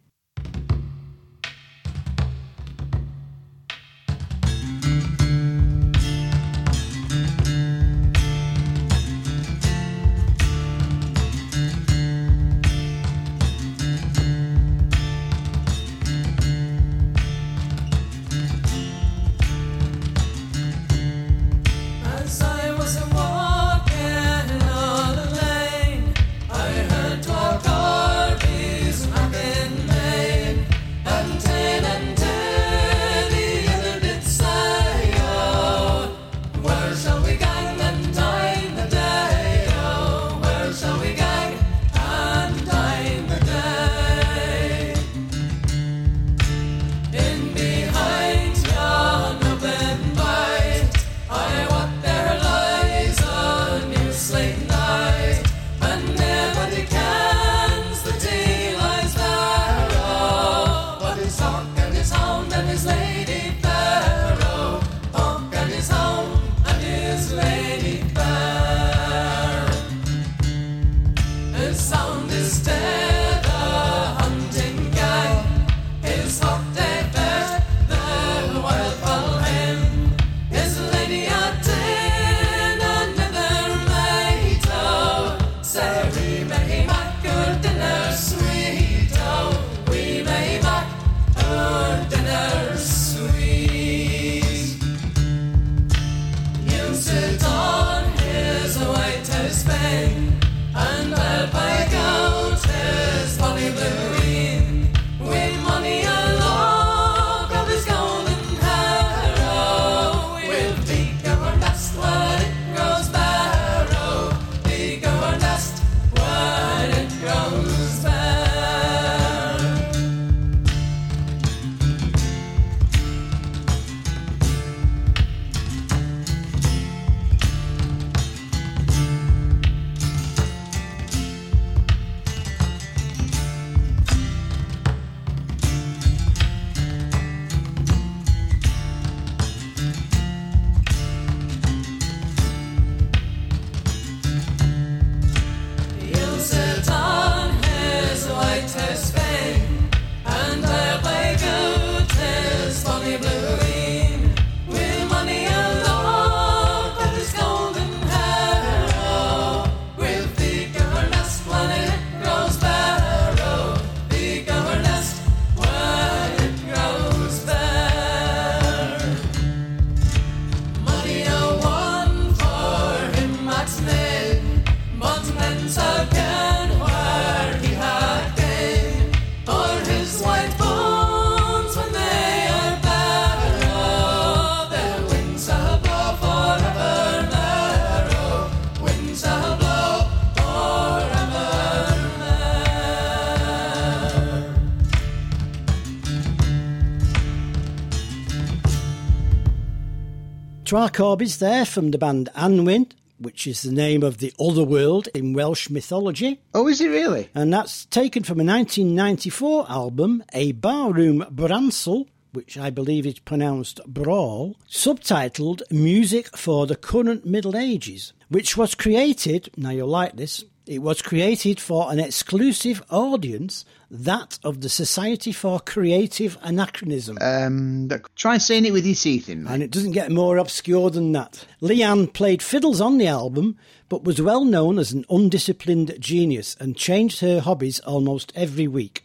Twa 200.73 200.89
Corbies 200.89 201.37
there 201.37 201.65
from 201.65 201.91
the 201.91 201.99
band 201.99 202.29
Annwn, 202.35 202.91
which 203.19 203.45
is 203.45 203.61
the 203.61 203.71
name 203.71 204.01
of 204.01 204.17
the 204.17 204.33
other 204.39 204.63
world 204.63 205.07
in 205.13 205.33
Welsh 205.33 205.69
mythology. 205.69 206.41
Oh, 206.51 206.67
is 206.67 206.81
it 206.81 206.87
really? 206.87 207.29
And 207.35 207.53
that's 207.53 207.85
taken 207.85 208.23
from 208.23 208.39
a 208.39 208.43
1994 208.43 209.69
album, 209.69 210.23
A 210.33 210.53
Barroom 210.53 211.27
Bransle, 211.29 212.07
which 212.31 212.57
I 212.57 212.71
believe 212.71 213.05
is 213.05 213.19
pronounced 213.19 213.81
Brawl, 213.85 214.57
subtitled 214.67 215.61
Music 215.69 216.35
for 216.35 216.65
the 216.65 216.75
Current 216.75 217.23
Middle 217.23 217.55
Ages, 217.55 218.13
which 218.29 218.57
was 218.57 218.73
created, 218.73 219.51
now 219.55 219.69
you'll 219.69 219.87
like 219.87 220.15
this, 220.15 220.43
it 220.65 220.79
was 220.79 221.01
created 221.01 221.59
for 221.59 221.91
an 221.91 221.99
exclusive 221.99 222.81
audience, 222.89 223.65
that 223.91 224.39
of 224.43 224.61
the 224.61 224.69
Society 224.69 225.31
for 225.31 225.59
Creative 225.59 226.37
Anachronism. 226.41 227.17
Um, 227.21 227.89
try 228.15 228.37
saying 228.37 228.65
it 228.65 228.71
with 228.71 228.85
your 228.85 228.95
teeth 228.95 229.29
in. 229.29 229.43
mate. 229.43 229.51
And 229.51 229.63
it 229.63 229.71
doesn't 229.71 229.91
get 229.91 230.11
more 230.11 230.37
obscure 230.37 230.89
than 230.89 231.11
that. 231.11 231.45
Leanne 231.61 232.11
played 232.11 232.41
fiddles 232.41 232.81
on 232.81 232.97
the 232.97 233.07
album, 233.07 233.57
but 233.89 234.03
was 234.03 234.21
well 234.21 234.45
known 234.45 234.79
as 234.79 234.91
an 234.91 235.05
undisciplined 235.09 235.95
genius 235.99 236.55
and 236.59 236.77
changed 236.77 237.19
her 237.19 237.41
hobbies 237.41 237.79
almost 237.81 238.31
every 238.35 238.67
week. 238.67 239.03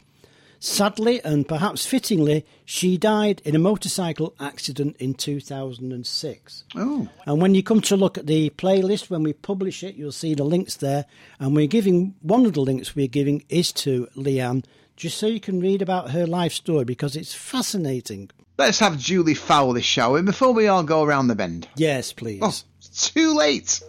Sadly, 0.61 1.23
and 1.25 1.47
perhaps 1.47 1.87
fittingly, 1.87 2.45
she 2.65 2.97
died 2.99 3.41
in 3.45 3.55
a 3.55 3.61
motorcycle 3.61 4.35
accident 4.41 4.97
in 4.99 5.15
2006. 5.15 6.65
Oh, 6.75 7.09
And 7.27 7.41
when 7.41 7.55
you 7.55 7.63
come 7.63 7.81
to 7.83 7.97
look 7.97 8.19
at 8.19 8.27
the 8.27 8.51
playlist, 8.51 9.09
when 9.09 9.23
we 9.23 9.33
publish 9.33 9.83
it, 9.85 9.95
you'll 9.95 10.11
see 10.13 10.35
the 10.35 10.45
links 10.45 10.77
there. 10.77 11.07
And 11.39 11.55
we're 11.55 11.67
giving 11.69 12.15
one 12.23 12.45
of 12.45 12.55
the 12.55 12.61
links 12.61 12.97
we're 12.97 13.07
giving 13.07 13.45
is 13.49 13.73
to 13.75 14.09
Leanne, 14.17 14.65
just 14.97 15.19
so 15.19 15.27
you 15.27 15.41
can 15.41 15.61
read 15.61 15.81
about 15.81 16.11
her 16.11 16.27
life 16.27 16.53
story 16.53 16.85
because 16.85 17.15
it's 17.15 17.35
fascinating. 17.35 18.31
let's 18.59 18.81
have 18.81 18.99
Julie 18.99 19.35
this, 19.35 19.85
shall 19.85 20.13
we, 20.13 20.23
before 20.23 20.53
we 20.53 20.67
all 20.67 20.83
go 20.83 21.05
around 21.05 21.29
the 21.29 21.37
bend? 21.37 21.69
Yes, 21.77 22.13
please. 22.13 22.41
Oh, 22.43 22.55
it's 22.79 23.11
too 23.13 23.35
late. 23.37 23.81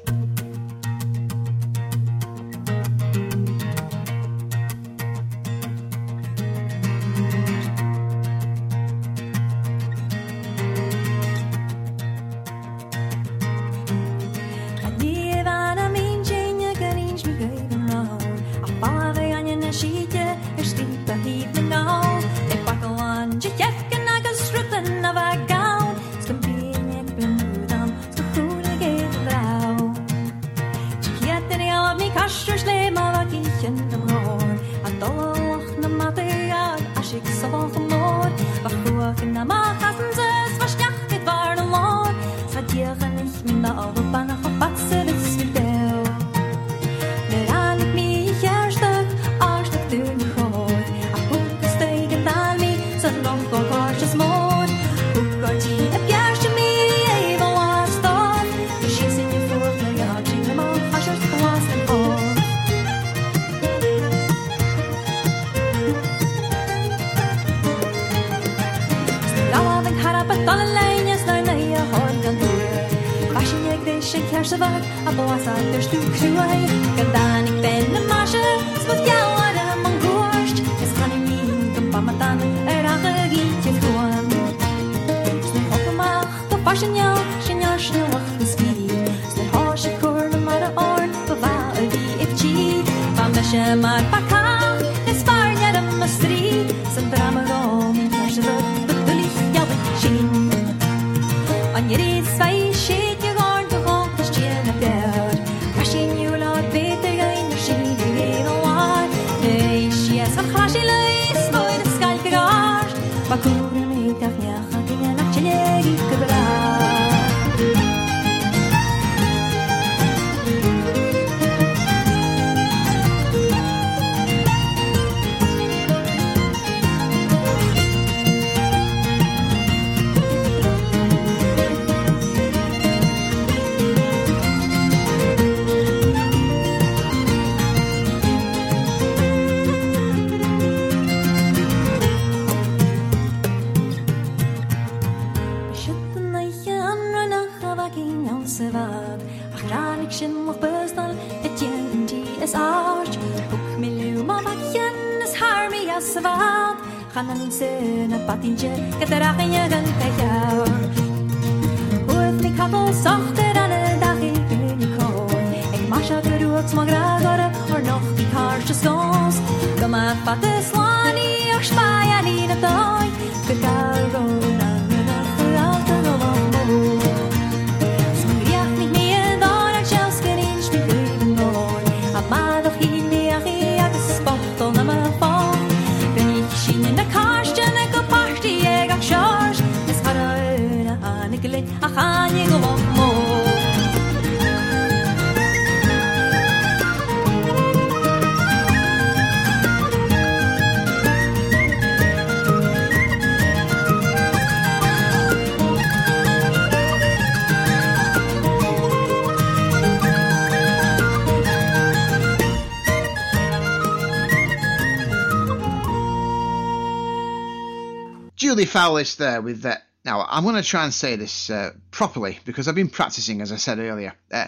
Julie 218.40 218.66
Fowlis 218.66 219.18
there 219.18 219.42
with 219.42 219.64
that. 219.64 219.84
Now, 220.06 220.26
I'm 220.28 220.44
going 220.44 220.56
to 220.56 220.64
try 220.64 220.86
and 220.86 220.94
say 220.94 221.18
this 221.18 221.50
uh, 221.50 221.72
properly 221.92 222.40
because 222.46 222.68
I've 222.70 222.74
been 222.74 222.90
practicing, 222.90 223.42
as 223.42 223.52
I 223.52 223.58
said 223.58 223.80
earlier. 223.80 224.14
Uh, 224.32 224.48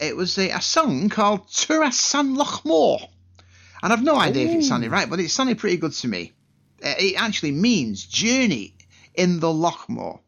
it 0.00 0.16
was 0.16 0.38
a, 0.38 0.48
a 0.50 0.62
song 0.62 1.10
called 1.10 1.48
Turasan 1.48 2.36
Lochmore. 2.36 3.06
And 3.82 3.92
I've 3.92 4.02
no 4.02 4.16
idea 4.16 4.48
if 4.48 4.56
it 4.56 4.64
sounded 4.64 4.90
right, 4.90 5.08
but 5.08 5.20
it 5.20 5.28
sounded 5.28 5.58
pretty 5.58 5.76
good 5.76 5.92
to 5.92 6.08
me. 6.08 6.32
Uh, 6.82 6.94
it 6.98 7.20
actually 7.20 7.52
means 7.52 8.06
journey 8.06 8.74
in 9.14 9.38
the 9.38 9.48
Lochmore. 9.48 10.20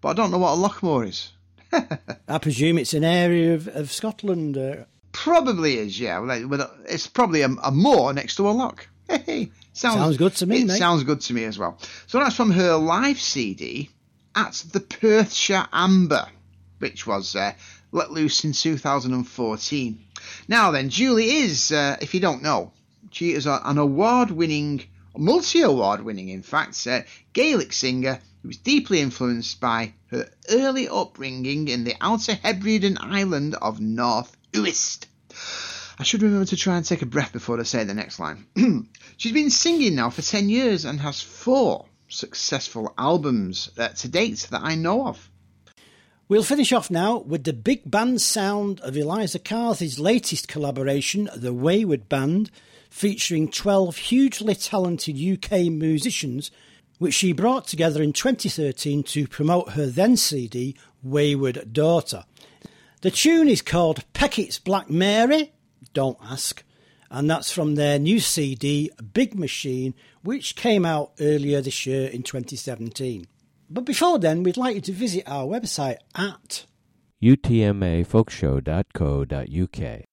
But 0.00 0.08
I 0.08 0.14
don't 0.14 0.30
know 0.30 0.38
what 0.38 0.54
a 0.54 0.68
Lochmore 0.68 1.06
is. 1.06 1.32
I 2.28 2.38
presume 2.38 2.78
it's 2.78 2.94
an 2.94 3.04
area 3.04 3.54
of, 3.54 3.68
of 3.68 3.92
Scotland. 3.92 4.56
Uh, 4.56 4.84
Probably 5.12 5.76
is, 5.76 6.00
yeah. 6.00 6.18
Well, 6.18 6.48
With 6.48 6.62
a, 6.62 6.70
it's 6.88 7.06
probably 7.06 7.42
a, 7.42 7.50
a 7.62 7.70
moor 7.70 8.14
next 8.14 8.36
to 8.36 8.48
a 8.48 8.52
loch. 8.52 8.88
sounds, 9.72 9.96
Sounds 9.96 10.16
good 10.16 10.34
to 10.36 10.46
me, 10.46 10.62
It 10.62 10.66
mate. 10.66 10.78
sounds 10.78 11.04
good 11.04 11.20
to 11.22 11.32
me 11.34 11.44
as 11.44 11.58
well. 11.58 11.78
So 12.06 12.18
that's 12.18 12.36
from 12.36 12.50
her 12.52 12.76
live 12.76 13.20
CD 13.20 13.90
at 14.34 14.62
the 14.72 14.80
Perthshire 14.80 15.66
Amber, 15.72 16.26
which 16.78 17.06
was 17.06 17.34
uh, 17.36 17.52
let 17.92 18.10
loose 18.12 18.44
in 18.44 18.52
2014. 18.52 19.98
Now 20.48 20.70
then, 20.70 20.88
Julie 20.90 21.30
is, 21.30 21.72
uh, 21.72 21.96
if 22.00 22.14
you 22.14 22.20
don't 22.20 22.42
know, 22.42 22.72
she 23.10 23.32
is 23.32 23.46
a, 23.46 23.60
an 23.64 23.78
award-winning, 23.78 24.82
multi-award-winning, 25.16 26.28
in 26.28 26.42
fact, 26.42 26.86
uh, 26.86 27.00
Gaelic 27.32 27.72
singer 27.72 28.20
who 28.42 28.48
was 28.48 28.56
deeply 28.58 29.00
influenced 29.00 29.60
by 29.60 29.92
her 30.10 30.28
early 30.48 30.88
upbringing 30.88 31.68
in 31.68 31.84
the 31.84 31.94
Outer 32.00 32.34
Hebridean 32.34 32.96
island 33.00 33.54
of 33.60 33.80
North 33.80 34.36
Uist. 34.52 35.06
I 36.00 36.02
should 36.02 36.22
remember 36.22 36.46
to 36.46 36.56
try 36.56 36.78
and 36.78 36.86
take 36.86 37.02
a 37.02 37.06
breath 37.06 37.30
before 37.30 37.60
I 37.60 37.62
say 37.64 37.84
the 37.84 37.92
next 37.92 38.18
line. 38.18 38.46
She's 39.18 39.32
been 39.32 39.50
singing 39.50 39.96
now 39.96 40.08
for 40.08 40.22
10 40.22 40.48
years 40.48 40.86
and 40.86 40.98
has 40.98 41.20
four 41.20 41.84
successful 42.08 42.94
albums 42.96 43.70
uh, 43.76 43.88
to 43.88 44.08
date 44.08 44.48
that 44.50 44.62
I 44.62 44.76
know 44.76 45.06
of. 45.06 45.30
We'll 46.26 46.42
finish 46.42 46.72
off 46.72 46.90
now 46.90 47.18
with 47.18 47.44
the 47.44 47.52
big 47.52 47.90
band 47.90 48.22
sound 48.22 48.80
of 48.80 48.96
Eliza 48.96 49.38
Carthy's 49.38 49.98
latest 49.98 50.48
collaboration, 50.48 51.28
The 51.36 51.52
Wayward 51.52 52.08
Band, 52.08 52.50
featuring 52.88 53.50
12 53.50 53.98
hugely 53.98 54.54
talented 54.54 55.20
UK 55.20 55.66
musicians, 55.70 56.50
which 56.96 57.12
she 57.12 57.34
brought 57.34 57.66
together 57.66 58.02
in 58.02 58.14
2013 58.14 59.02
to 59.02 59.28
promote 59.28 59.72
her 59.72 59.84
then 59.84 60.16
CD, 60.16 60.74
Wayward 61.02 61.74
Daughter. 61.74 62.24
The 63.02 63.10
tune 63.10 63.50
is 63.50 63.60
called 63.60 64.10
Peckett's 64.14 64.58
Black 64.58 64.88
Mary, 64.88 65.52
don't 65.92 66.16
ask, 66.22 66.62
and 67.10 67.28
that's 67.28 67.50
from 67.50 67.74
their 67.74 67.98
new 67.98 68.20
CD, 68.20 68.90
Big 69.12 69.38
Machine, 69.38 69.94
which 70.22 70.56
came 70.56 70.86
out 70.86 71.12
earlier 71.20 71.60
this 71.60 71.84
year 71.86 72.08
in 72.08 72.22
2017. 72.22 73.26
But 73.68 73.84
before 73.84 74.18
then, 74.18 74.42
we'd 74.42 74.56
like 74.56 74.74
you 74.74 74.80
to 74.82 74.92
visit 74.92 75.28
our 75.28 75.44
website 75.44 75.98
at 76.14 76.64
utmafolkshow.co.uk. 77.22 80.04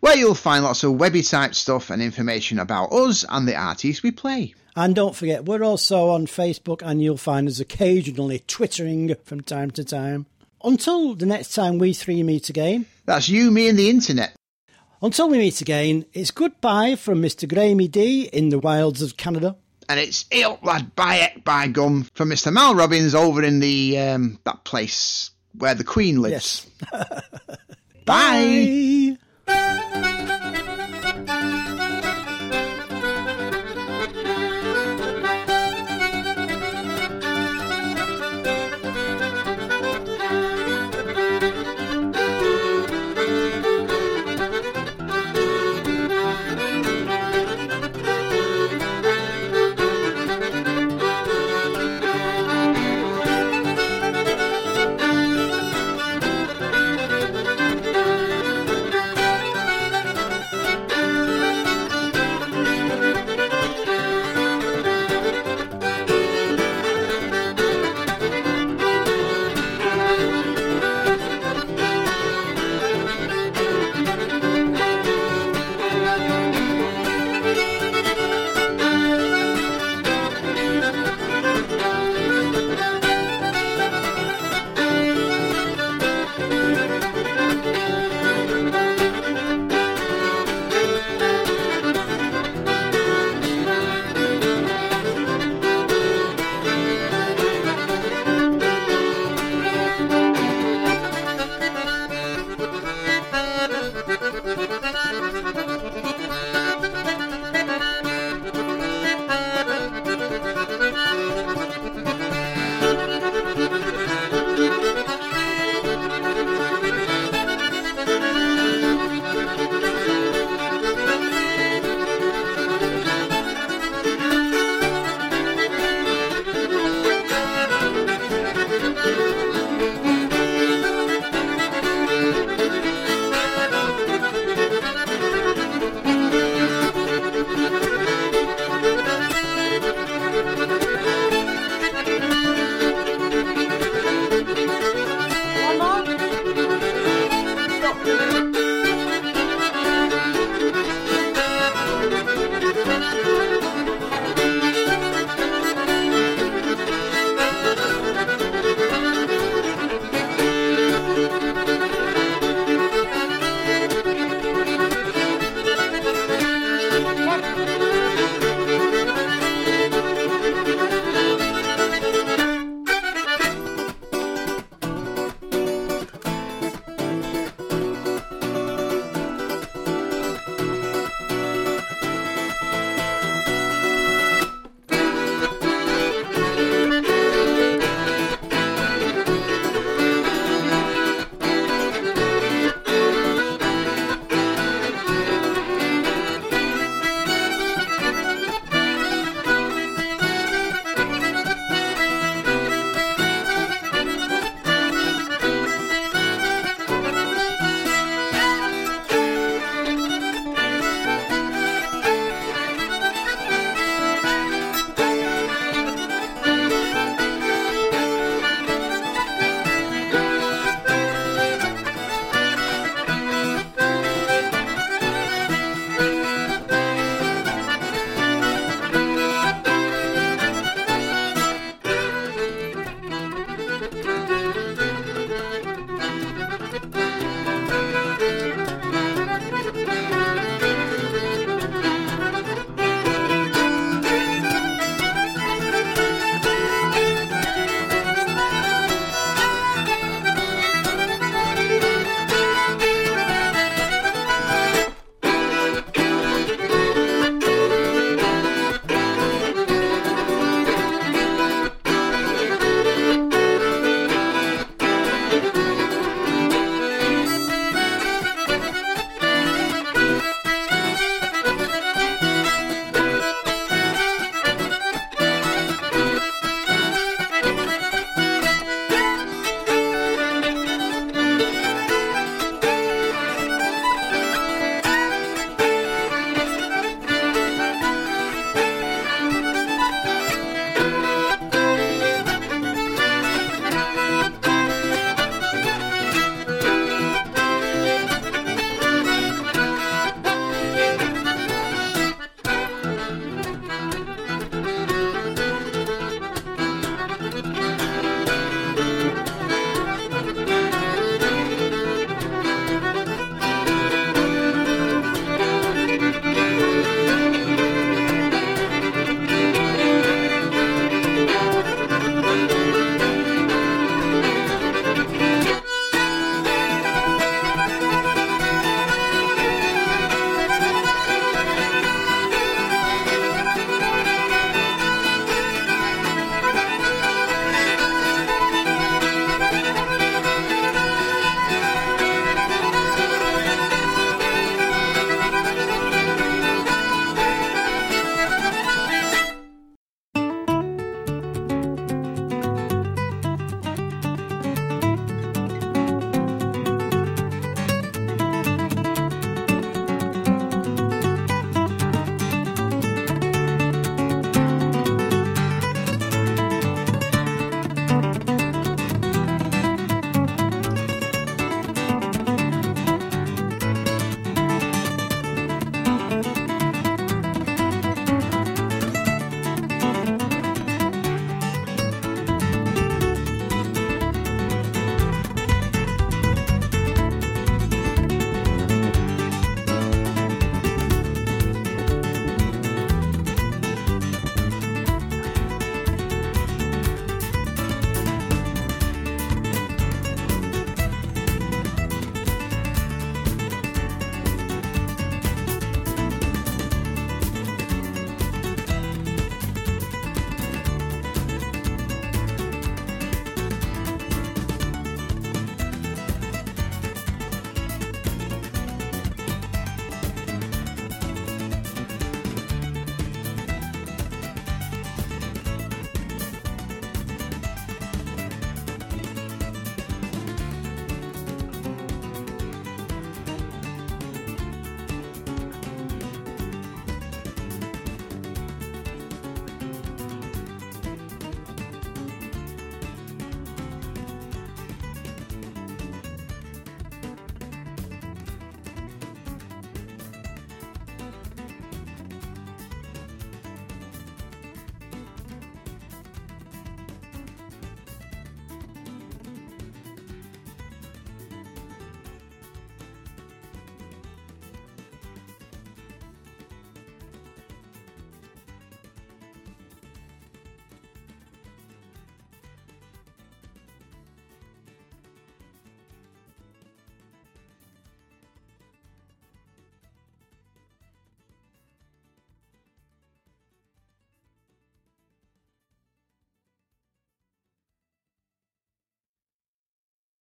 Where 0.00 0.16
you'll 0.16 0.34
find 0.34 0.64
lots 0.64 0.82
of 0.82 0.98
webby 0.98 1.22
type 1.22 1.54
stuff 1.54 1.90
and 1.90 2.02
information 2.02 2.58
about 2.58 2.92
us 2.92 3.24
and 3.28 3.46
the 3.46 3.56
artists 3.56 4.02
we 4.02 4.10
play. 4.10 4.54
And 4.76 4.94
don't 4.94 5.16
forget, 5.16 5.44
we're 5.44 5.64
also 5.64 6.10
on 6.10 6.26
Facebook, 6.26 6.82
and 6.82 7.02
you'll 7.02 7.16
find 7.16 7.48
us 7.48 7.60
occasionally 7.60 8.40
twittering 8.46 9.14
from 9.24 9.42
time 9.42 9.70
to 9.72 9.84
time. 9.84 10.26
Until 10.62 11.14
the 11.14 11.26
next 11.26 11.54
time 11.54 11.78
we 11.78 11.92
three 11.92 12.22
meet 12.22 12.50
again, 12.50 12.86
That's 13.04 13.28
you, 13.28 13.50
me, 13.50 13.68
and 13.68 13.78
the 13.78 13.90
internet. 13.90 14.34
Until 15.02 15.28
we 15.28 15.38
meet 15.38 15.60
again, 15.60 16.04
it's 16.12 16.30
goodbye 16.30 16.96
from 16.96 17.22
Mr. 17.22 17.48
Graeme 17.48 17.88
D 17.88 18.24
in 18.32 18.50
the 18.50 18.58
wilds 18.58 19.02
of 19.02 19.16
Canada. 19.16 19.56
And 19.88 19.98
it's 19.98 20.24
ill 20.30 20.58
lad 20.62 20.94
by 20.94 21.16
it 21.16 21.42
by 21.42 21.66
gum 21.66 22.06
from 22.14 22.30
Mr. 22.30 22.52
Mal 22.52 22.74
Robbins 22.74 23.14
over 23.14 23.42
in 23.42 23.58
the 23.58 23.98
um, 23.98 24.38
that 24.44 24.62
place 24.64 25.30
where 25.58 25.74
the 25.74 25.84
Queen 25.84 26.22
lives. 26.22 26.66
Yes. 26.92 27.20
Bye. 28.04 29.16
Bye. 29.46 30.16